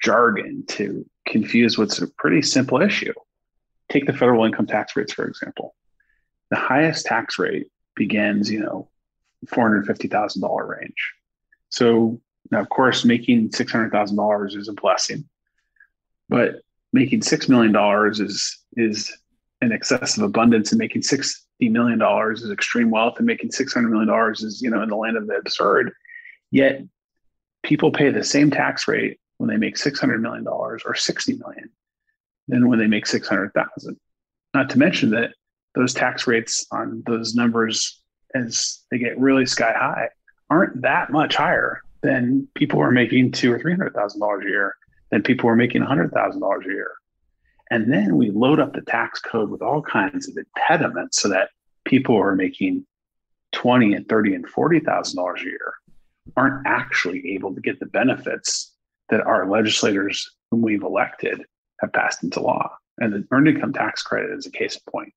[0.02, 3.14] jargon to confuse what's a pretty simple issue.
[3.92, 5.76] Take the federal income tax rates, for example.
[6.52, 7.68] The highest tax rate
[7.98, 8.88] begins, you know,
[9.48, 11.14] $450,000 range.
[11.68, 15.28] So now, of course, making $600,000 is a blessing,
[16.30, 16.62] but
[16.96, 17.76] making $6 million
[18.26, 19.12] is, is
[19.60, 24.62] an excessive abundance and making $60 million is extreme wealth and making $600 million is,
[24.62, 25.92] you know, in the land of the absurd.
[26.52, 26.84] Yet
[27.64, 31.70] people pay the same tax rate when they make $600 million or 60 million
[32.48, 34.00] than when they make 600,000.
[34.54, 35.32] Not to mention that
[35.76, 38.02] those tax rates on those numbers
[38.34, 40.08] as they get really sky high
[40.50, 44.46] aren't that much higher than people who are making two or three hundred thousand dollars
[44.46, 44.76] a year
[45.16, 46.92] than people are making a hundred thousand dollars a year.
[47.72, 51.52] And then we load up the tax code with all kinds of impediments so that
[51.86, 52.86] people who are making
[53.54, 55.74] twenty and thirty and forty thousand dollars a year
[56.36, 58.74] aren't actually able to get the benefits
[59.08, 61.46] that our legislators whom we've elected
[61.80, 62.70] have passed into law.
[62.98, 65.14] And the earned income tax credit is a case in point.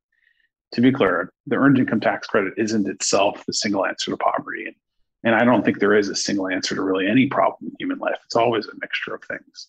[0.75, 4.67] To be clear, the earned income tax credit isn't itself the single answer to poverty.
[4.67, 4.77] And,
[5.25, 7.99] and I don't think there is a single answer to really any problem in human
[7.99, 8.19] life.
[8.25, 9.69] It's always a mixture of things.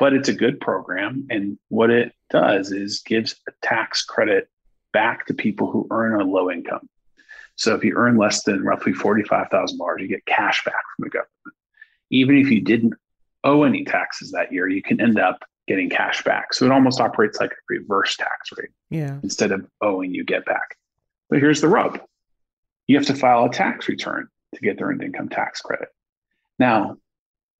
[0.00, 1.26] But it's a good program.
[1.30, 4.48] And what it does is gives a tax credit
[4.92, 6.88] back to people who earn a low income.
[7.56, 11.56] So if you earn less than roughly $45,000, you get cash back from the government.
[12.10, 12.94] Even if you didn't
[13.44, 16.54] owe any taxes that year, you can end up getting cash back.
[16.54, 18.70] So it almost operates like a reverse tax rate.
[18.88, 19.18] Yeah.
[19.22, 20.76] Instead of owing, you get back.
[21.28, 22.00] But here's the rub
[22.86, 25.90] you have to file a tax return to get the earned income tax credit.
[26.58, 26.96] Now,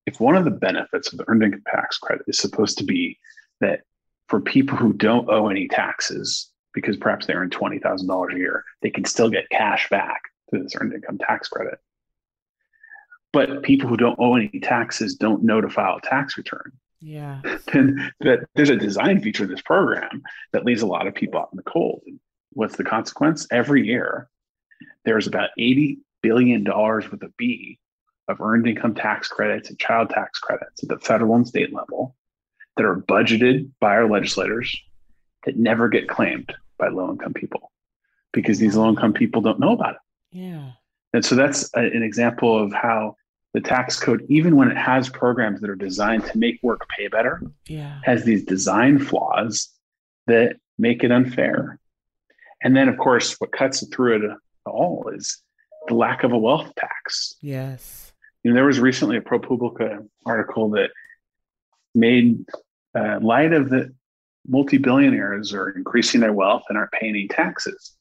[0.06, 3.18] if one of the benefits of the earned income tax credit is supposed to be
[3.60, 3.80] that
[4.28, 8.90] for people who don't owe any taxes, because perhaps they earn $20,000 a year, they
[8.90, 11.78] can still get cash back through this earned income tax credit.
[13.32, 16.72] But people who don't owe any taxes don't know to file a tax return.
[17.00, 17.40] Yeah.
[17.72, 20.22] Then that there's a design feature in this program
[20.52, 22.02] that leaves a lot of people out in the cold.
[22.52, 23.46] What's the consequence?
[23.50, 24.28] Every year,
[25.04, 27.78] there's about $80 billion with a B
[28.30, 32.14] of earned income tax credits and child tax credits at the federal and state level
[32.76, 34.74] that are budgeted by our legislators
[35.44, 37.70] that never get claimed by low income people
[38.32, 40.00] because these low income people don't know about it.
[40.38, 40.72] Yeah.
[41.12, 43.16] And so that's a, an example of how
[43.52, 47.08] the tax code, even when it has programs that are designed to make work pay
[47.08, 47.98] better, Yeah.
[48.04, 49.68] has these design flaws
[50.28, 51.80] that make it unfair.
[52.62, 55.42] And then, of course, what cuts through it all is
[55.88, 57.34] the lack of a wealth tax.
[57.40, 58.09] Yes.
[58.42, 60.90] You know, there was recently a ProPublica article that
[61.94, 62.44] made
[62.94, 63.94] uh, light of the
[64.48, 67.92] multi-billionaires are increasing their wealth and aren't paying any taxes.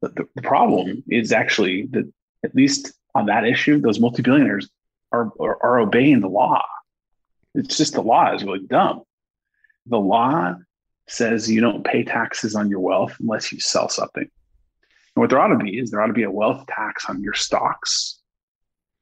[0.00, 2.12] But the, the problem is actually that
[2.44, 4.68] at least on that issue, those multi-billionaires
[5.12, 6.62] are, are, are obeying the law.
[7.54, 9.02] It's just the law is really dumb.
[9.86, 10.54] The law
[11.08, 14.22] says you don't pay taxes on your wealth unless you sell something.
[14.22, 17.22] And what there ought to be is there ought to be a wealth tax on
[17.22, 18.18] your stocks,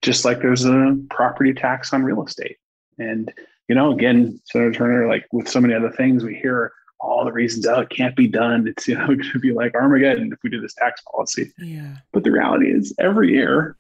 [0.03, 2.57] just like there's a property tax on real estate.
[2.99, 3.33] And,
[3.69, 7.33] you know, again, Senator Turner, like with so many other things, we hear all the
[7.33, 8.67] reasons, oh, it can't be done.
[8.69, 11.53] It's, you know, going to be like Armageddon if we do this tax policy.
[11.59, 11.97] Yeah.
[12.13, 13.77] But the reality is every year,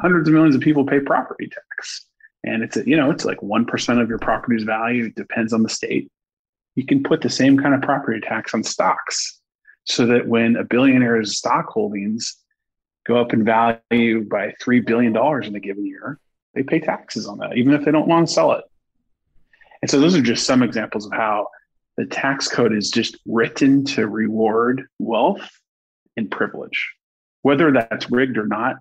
[0.00, 2.06] hundreds of millions of people pay property tax.
[2.44, 5.06] And it's, a, you know, it's like 1% of your property's value.
[5.06, 6.10] It depends on the state.
[6.76, 9.40] You can put the same kind of property tax on stocks
[9.84, 12.36] so that when a billionaire's stock holdings
[13.08, 16.20] go up in value by $3 billion in a given year,
[16.54, 18.64] they pay taxes on that, even if they don't want to sell it.
[19.82, 21.48] And so those are just some examples of how
[21.96, 25.48] the tax code is just written to reward wealth
[26.16, 26.92] and privilege.
[27.42, 28.76] Whether that's rigged or not,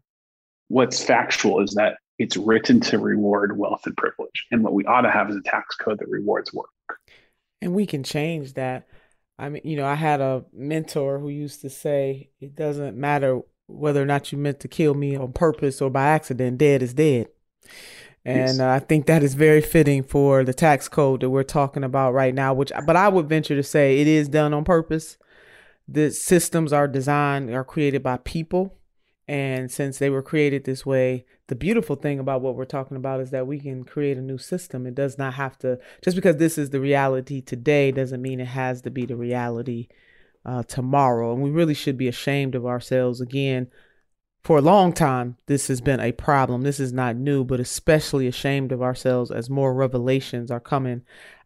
[0.68, 4.46] what's factual is that it's written to reward wealth and privilege.
[4.52, 6.70] And what we ought to have is a tax code that rewards work.
[7.62, 8.88] And we can change that.
[9.40, 13.42] I mean, you know, I had a mentor who used to say, it doesn't matter
[13.68, 16.94] whether or not you meant to kill me on purpose or by accident, dead is
[16.94, 17.28] dead.
[18.26, 18.60] And Yes.
[18.60, 22.14] uh, I think that is very fitting for the tax code that we're talking about
[22.14, 25.18] right now, which, but I would venture to say it is done on purpose.
[25.88, 28.74] The systems are designed, are created by people.
[29.30, 33.20] And since they were created this way, the beautiful thing about what we're talking about
[33.22, 34.86] is that we can create a new system.
[34.86, 38.48] It does not have to, just because this is the reality today, doesn't mean it
[38.48, 39.88] has to be the reality
[40.48, 41.34] uh, tomorrow.
[41.34, 43.68] And we really should be ashamed of ourselves again.
[44.44, 46.62] For a long time, this has been a problem.
[46.62, 51.02] This is not new, but especially ashamed of ourselves as more revelations are coming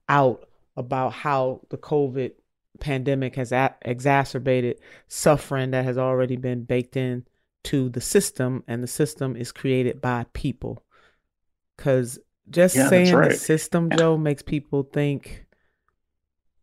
[0.08, 0.48] out
[0.78, 2.34] about how the COVID
[2.80, 7.26] pandemic has a- exacerbated suffering that has already been baked in
[7.64, 10.84] to the system, and the system is created by people.
[11.76, 13.34] Because just Yeah, saying the right.
[13.34, 15.46] system, Joe, makes people think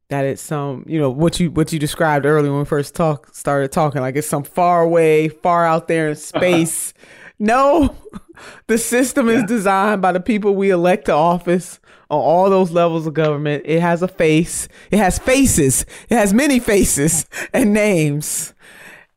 [0.09, 3.35] that it's some, you know, what you what you described earlier when we first talk
[3.35, 6.95] started talking, like it's some far away, far out there in space.
[7.39, 7.95] no,
[8.67, 11.79] the system is designed by the people we elect to office
[12.11, 13.65] on all those levels of government.
[13.67, 14.67] It has a face.
[14.91, 15.85] It has faces.
[16.09, 18.55] It has many faces and names.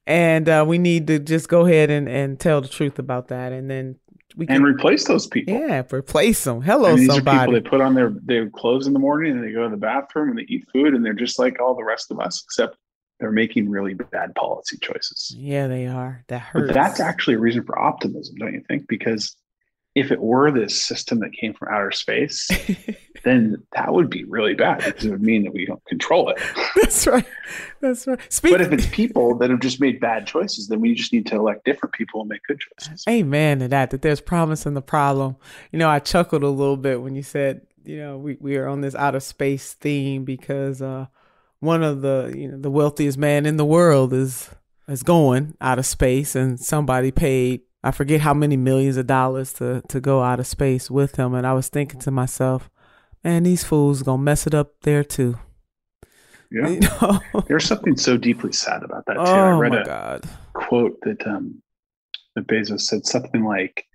[0.06, 3.54] And uh, we need to just go ahead and, and tell the truth about that,
[3.54, 3.98] and then
[4.36, 5.54] we can and replace those people.
[5.54, 6.62] yeah replace them.
[6.62, 7.40] Hello, mean, these are somebody.
[7.40, 9.78] people they put on their their clothes in the morning and they go to the
[9.78, 12.78] bathroom and they eat food and they're just like all the rest of us, except
[13.20, 15.34] they're making really bad policy choices.
[15.38, 16.24] yeah, they are.
[16.28, 16.68] That hurts.
[16.68, 18.88] But that's actually a reason for optimism, don't you think?
[18.88, 19.36] Because
[19.94, 22.48] if it were this system that came from outer space,
[23.24, 26.42] then that would be really bad because it would mean that we don't control it.
[26.76, 27.26] That's right.
[27.82, 28.20] That's right.
[28.32, 31.26] Speak- but if it's people that have just made bad choices, then we just need
[31.28, 33.04] to elect different people and make good choices.
[33.10, 33.92] Amen to that.
[33.92, 35.36] That there's promise in the problem.
[35.72, 38.68] You know, I chuckled a little bit when you said, you know, we, we are
[38.68, 41.08] on this outer space theme because uh,
[41.60, 44.50] one of the you know the wealthiest man in the world is
[44.88, 49.54] is going out of space, and somebody paid I forget how many millions of dollars
[49.54, 52.70] to to go out of space with him, and I was thinking to myself,
[53.24, 55.40] man, these fools gonna mess it up there too.
[56.52, 57.20] Yeah.
[57.48, 59.22] There's something so deeply sad about that too.
[59.22, 60.30] I Oh read my a God.
[60.54, 61.62] quote that um
[62.36, 63.86] that Bezos said something like,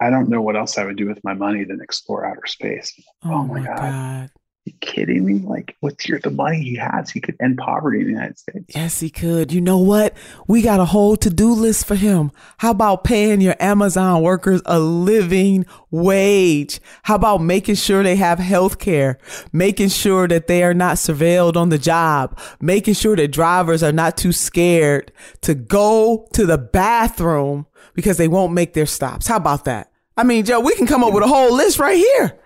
[0.00, 2.92] I don't know what else I would do with my money than explore outer space.
[3.22, 4.30] Oh, my God.
[4.64, 5.34] You kidding me?
[5.34, 8.64] Like with your the money he has, he could end poverty in the United States.
[8.74, 9.52] Yes, he could.
[9.52, 10.16] You know what?
[10.48, 12.32] We got a whole to do list for him.
[12.56, 16.80] How about paying your Amazon workers a living wage?
[17.02, 19.18] How about making sure they have health care?
[19.52, 22.38] Making sure that they are not surveilled on the job?
[22.58, 25.12] Making sure that drivers are not too scared
[25.42, 29.26] to go to the bathroom because they won't make their stops.
[29.26, 29.92] How about that?
[30.16, 32.40] I mean, Joe, we can come up with a whole list right here.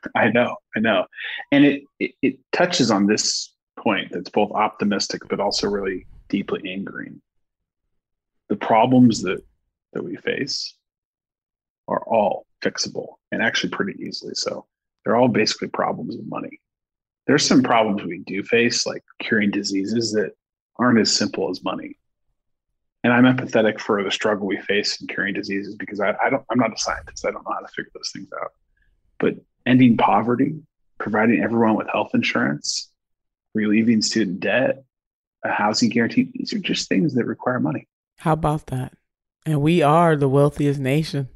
[0.16, 1.06] I know, I know.
[1.50, 6.60] And it, it it touches on this point that's both optimistic but also really deeply
[6.70, 7.20] angering.
[8.48, 9.42] The problems that
[9.92, 10.74] that we face
[11.88, 14.66] are all fixable and actually pretty easily so.
[15.04, 16.60] They're all basically problems of money.
[17.26, 20.32] There's some problems we do face, like curing diseases that
[20.76, 21.96] aren't as simple as money.
[23.04, 26.44] And I'm empathetic for the struggle we face in curing diseases because I, I don't
[26.50, 27.26] I'm not a scientist.
[27.26, 28.52] I don't know how to figure those things out.
[29.18, 29.34] But
[29.66, 30.60] ending poverty,
[30.98, 32.90] providing everyone with health insurance,
[33.54, 34.84] relieving student debt,
[35.44, 37.88] a housing guarantee, these are just things that require money.
[38.16, 38.92] How about that?
[39.44, 41.28] And we are the wealthiest nation.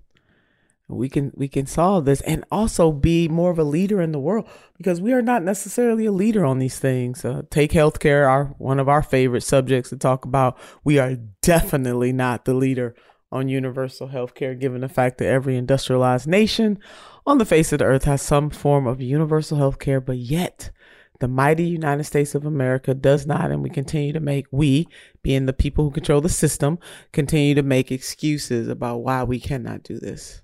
[0.88, 4.20] We can we can solve this and also be more of a leader in the
[4.20, 7.24] world because we are not necessarily a leader on these things.
[7.24, 10.56] Uh, take healthcare, our one of our favorite subjects to talk about.
[10.84, 12.94] We are definitely not the leader
[13.32, 16.78] on universal healthcare, given the fact that every industrialized nation
[17.26, 20.70] on the face of the earth has some form of universal health care, but yet
[21.18, 24.86] the mighty United States of America does not, and we continue to make, we,
[25.22, 26.78] being the people who control the system,
[27.12, 30.42] continue to make excuses about why we cannot do this.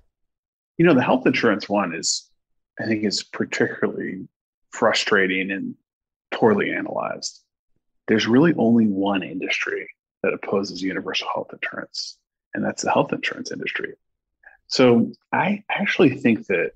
[0.77, 2.29] You know, the health insurance one is,
[2.79, 4.27] I think, is particularly
[4.71, 5.75] frustrating and
[6.31, 7.41] poorly analyzed.
[8.07, 9.87] There's really only one industry
[10.23, 12.17] that opposes universal health insurance,
[12.53, 13.93] and that's the health insurance industry.
[14.67, 16.71] So I actually think that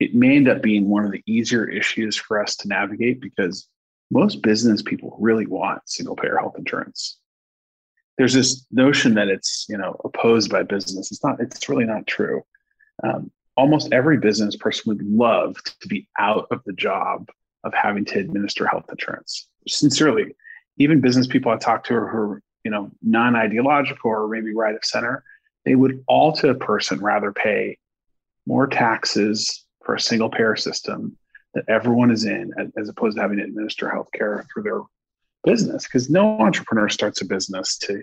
[0.00, 3.68] it may end up being one of the easier issues for us to navigate because
[4.10, 7.18] most business people really want single payer health insurance.
[8.16, 11.12] There's this notion that it's you know opposed by business.
[11.12, 11.40] It's not.
[11.40, 12.42] It's really not true.
[13.02, 17.28] Um, almost every business person would love to be out of the job
[17.64, 19.48] of having to administer health insurance.
[19.66, 20.34] Sincerely,
[20.78, 24.84] even business people I talk to who are you know non-ideological or maybe right of
[24.84, 25.22] center,
[25.68, 27.76] they would all to a person rather pay
[28.46, 31.14] more taxes for a single payer system
[31.52, 34.80] that everyone is in as, opposed to having to administer healthcare through their
[35.44, 38.02] business because no entrepreneur starts a business to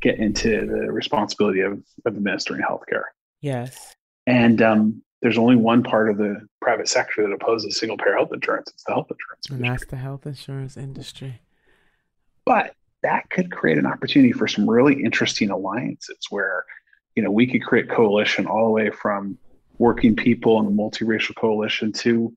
[0.00, 1.74] get into the responsibility of,
[2.06, 3.04] of administering healthcare.
[3.42, 3.94] Yes.
[4.26, 8.32] And um, there's only one part of the private sector that opposes single payer health
[8.32, 8.70] insurance.
[8.70, 9.50] It's the health insurance.
[9.50, 11.42] And that's the health insurance industry.
[12.46, 16.64] But that could create an opportunity for some really interesting alliances where,
[17.16, 19.38] you know, we could create coalition all the way from
[19.78, 22.32] working people and the multiracial coalition to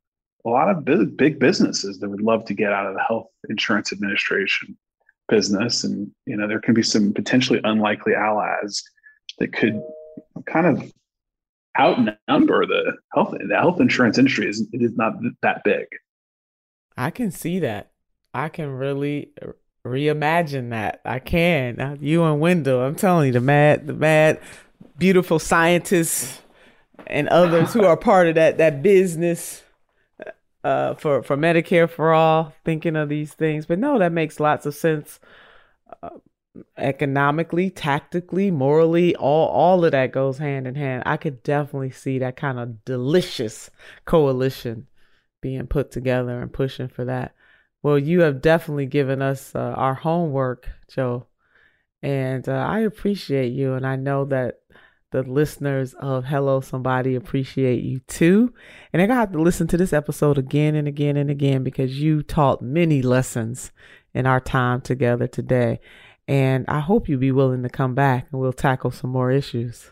[0.45, 3.27] a lot of big, big businesses that would love to get out of the health
[3.49, 4.77] insurance administration
[5.27, 5.83] business.
[5.83, 8.83] And, you know, there can be some potentially unlikely allies
[9.39, 9.81] that could
[10.45, 10.91] kind of
[11.77, 15.85] outnumber the health the health insurance industry is it is not that big.
[16.95, 17.91] I can see that.
[18.33, 19.31] I can really
[19.85, 21.01] reimagine that.
[21.03, 21.97] I can.
[22.01, 24.39] You and Wendell, I'm telling you, the mad, the mad,
[24.97, 26.41] beautiful scientists
[27.07, 29.63] and others who are part of that that business
[30.63, 33.65] uh, for for Medicare for all, thinking of these things.
[33.65, 35.19] But no, that makes lots of sense.
[36.01, 36.09] Uh,
[36.77, 41.03] economically, tactically, morally, all all of that goes hand in hand.
[41.05, 43.69] I could definitely see that kind of delicious
[44.05, 44.87] coalition
[45.41, 47.35] being put together and pushing for that.
[47.83, 51.27] Well, you have definitely given us uh, our homework, Joe,
[52.01, 54.61] and uh, I appreciate you, and I know that
[55.15, 58.53] the listeners of Hello Somebody appreciate you too.
[58.91, 62.21] And I got to listen to this episode again and again and again because you
[62.21, 63.71] taught many lessons
[64.13, 65.79] in our time together today.
[66.27, 69.89] And I hope you be willing to come back and we'll tackle some more issues.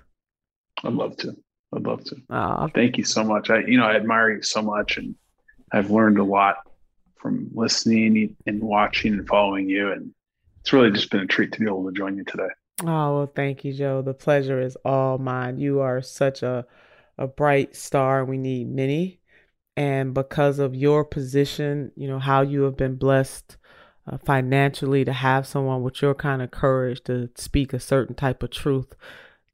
[0.84, 1.38] I'd love to.
[1.74, 2.18] I'd love to.
[2.30, 3.50] Oh, Thank you so much.
[3.50, 5.16] I, you know, I admire you so much, and
[5.72, 6.58] I've learned a lot
[7.16, 9.92] from listening and watching and following you.
[9.92, 10.14] And
[10.60, 12.50] it's really just been a treat to be able to join you today.
[12.82, 12.86] Oh
[13.18, 14.02] well, thank you, Joe.
[14.02, 15.58] The pleasure is all mine.
[15.60, 16.66] You are such a
[17.18, 19.22] a bright star, we need many.
[19.78, 23.58] And because of your position, you know how you have been blessed
[24.08, 28.44] uh, financially to have someone with your kind of courage to speak a certain type
[28.44, 28.96] of truth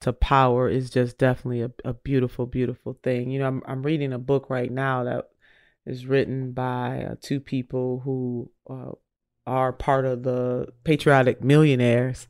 [0.01, 3.31] to power is just definitely a, a beautiful, beautiful thing.
[3.31, 5.29] You know, I'm I'm reading a book right now that
[5.85, 8.91] is written by uh, two people who uh,
[9.47, 12.27] are part of the patriotic millionaires,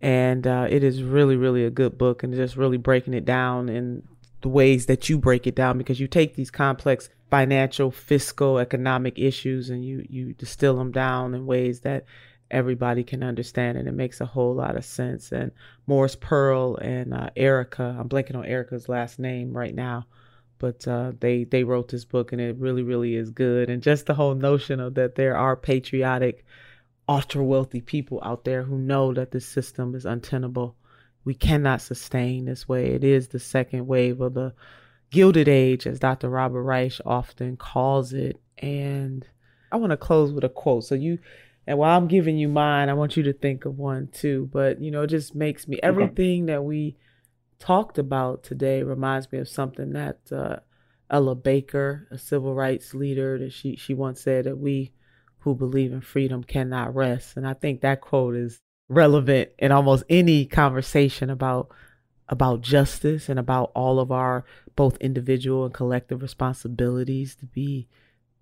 [0.00, 3.68] and uh, it is really, really a good book, and just really breaking it down
[3.68, 4.02] in
[4.42, 9.18] the ways that you break it down because you take these complex financial, fiscal, economic
[9.18, 12.04] issues and you you distill them down in ways that
[12.50, 15.30] everybody can understand and it makes a whole lot of sense.
[15.30, 15.52] And
[15.86, 20.06] Morris Pearl and uh, Erica, I'm blanking on Erica's last name right now,
[20.58, 23.70] but uh, they they wrote this book and it really really is good.
[23.70, 26.44] And just the whole notion of that there are patriotic,
[27.10, 30.76] ultra wealthy people out there who know that this system is untenable.
[31.24, 32.92] We cannot sustain this way.
[32.92, 34.54] It is the second wave of the
[35.10, 36.30] Gilded Age, as Dr.
[36.30, 38.40] Robert Reich often calls it.
[38.58, 39.26] And
[39.72, 40.84] I want to close with a quote.
[40.84, 41.18] So you,
[41.66, 44.48] and while I'm giving you mine, I want you to think of one too.
[44.52, 46.96] But you know, it just makes me everything that we
[47.58, 50.60] talked about today reminds me of something that uh,
[51.10, 54.92] Ella Baker, a civil rights leader, that she she once said that we
[55.40, 57.36] who believe in freedom cannot rest.
[57.36, 61.70] And I think that quote is relevant in almost any conversation about
[62.28, 64.44] about justice and about all of our
[64.76, 67.88] both individual and collective responsibilities to be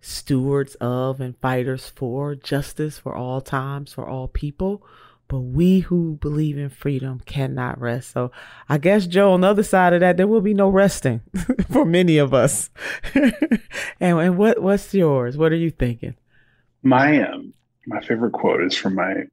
[0.01, 4.83] stewards of and fighters for justice for all times, for all people.
[5.27, 8.13] But we who believe in freedom cannot rest.
[8.13, 8.31] So
[8.69, 11.21] I guess, Joe, on the other side of that, there will be no resting
[11.71, 12.71] for many of us.
[13.15, 13.39] and,
[14.01, 15.37] and what what's yours?
[15.37, 16.15] What are you thinking?
[16.83, 17.53] My um
[17.87, 19.25] my favorite quote is from my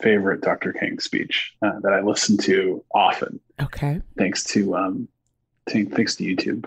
[0.00, 0.72] favorite Dr.
[0.72, 3.40] King speech uh, that I listen to often.
[3.60, 4.00] Okay.
[4.16, 5.08] Thanks to um,
[5.68, 6.66] thanks to YouTube,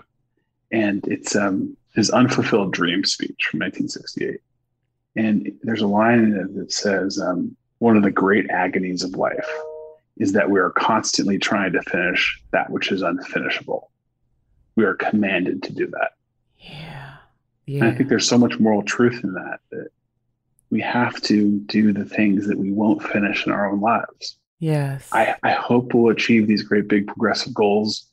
[0.70, 4.40] and it's um his unfulfilled dream speech from 1968.
[5.16, 9.14] And there's a line in it that says, um, "One of the great agonies of
[9.14, 9.48] life
[10.18, 13.90] is that we are constantly trying to finish that which is unfinishable.
[14.76, 16.12] We are commanded to do that."
[16.58, 17.16] Yeah.
[17.66, 17.84] Yeah.
[17.84, 19.88] And I think there's so much moral truth in that that
[20.70, 24.38] we have to do the things that we won't finish in our own lives.
[24.58, 25.08] Yes.
[25.12, 28.06] I, I hope we'll achieve these great big progressive goals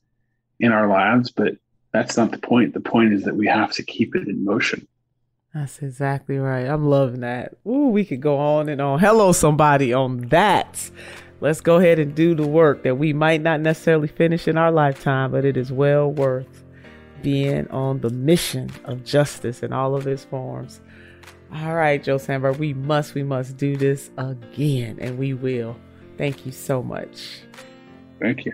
[0.60, 1.56] in our lives, but
[1.94, 2.74] that's not the point.
[2.74, 4.88] The point is that we have to keep it in motion.
[5.54, 6.66] That's exactly right.
[6.66, 7.56] I'm loving that.
[7.68, 9.00] Ooh, we could go on and on.
[9.00, 10.90] Hello, somebody on that.
[11.42, 14.72] Let's go ahead and do the work that we might not necessarily finish in our
[14.72, 16.64] lifetime, but it is well worth
[17.22, 20.82] being on the mission of justice in all of its forms.
[21.56, 25.76] All right, Joe Sanberg, we must, we must do this again, and we will.
[26.18, 27.42] Thank you so much.
[28.20, 28.54] Thank you.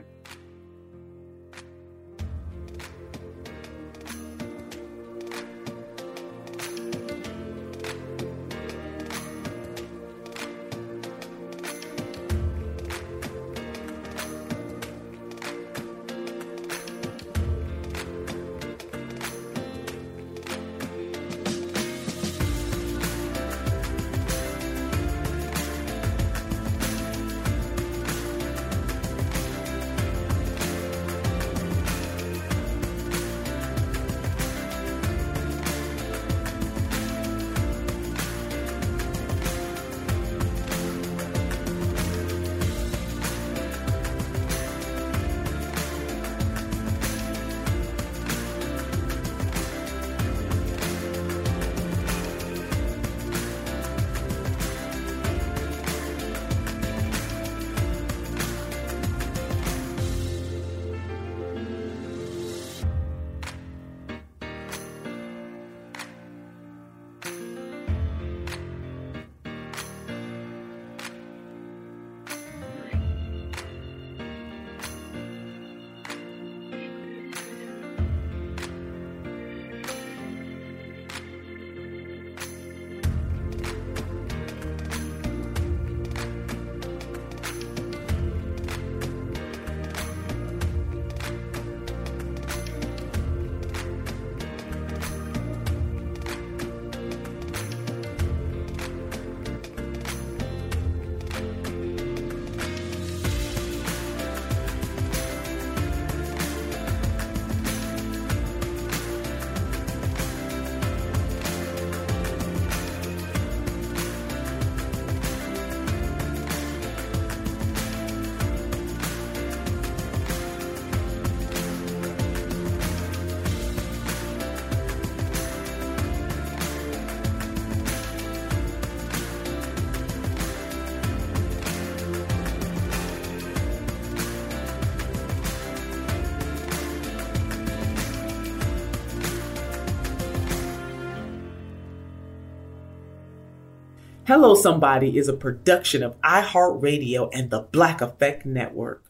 [144.29, 149.03] Hello Somebody is a production of iHeartRadio and the Black Effect Network.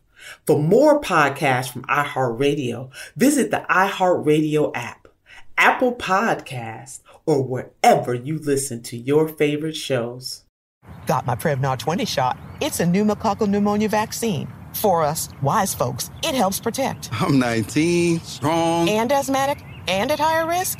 [0.46, 5.10] For more podcasts from iHeartRadio, visit the iHeartRadio app,
[5.58, 10.46] Apple Podcasts, or wherever you listen to your favorite shows.
[11.06, 12.40] Got my Prevnar 20 shot.
[12.62, 14.48] It's a pneumococcal pneumonia vaccine.
[14.74, 17.10] For us, wise folks, it helps protect.
[17.12, 20.80] I'm 19, strong, and asthmatic, and at higher risk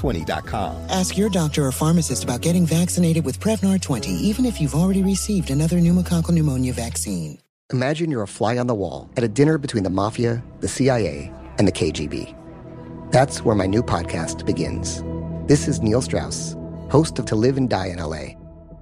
[0.00, 0.86] Prevnar20.com.
[0.90, 5.02] Ask your doctor or pharmacist about getting vaccinated with Prevnar 20, even if you've already
[5.02, 7.38] received another pneumococcal pneumonia vaccine.
[7.72, 11.32] Imagine you're a fly on the wall at a dinner between the mafia, the CIA,
[11.58, 12.34] and the KGB.
[13.12, 15.02] That's where my new podcast begins.
[15.46, 16.56] This is Neil Strauss
[16.90, 18.34] host of To Live and Die in LA.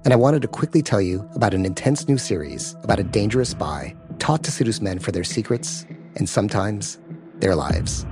[0.03, 3.49] And I wanted to quickly tell you about an intense new series about a dangerous
[3.49, 6.97] spy taught to seduce men for their secrets and sometimes
[7.35, 8.05] their lives.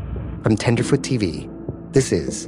[0.43, 1.51] From Tenderfoot TV,
[1.93, 2.47] this is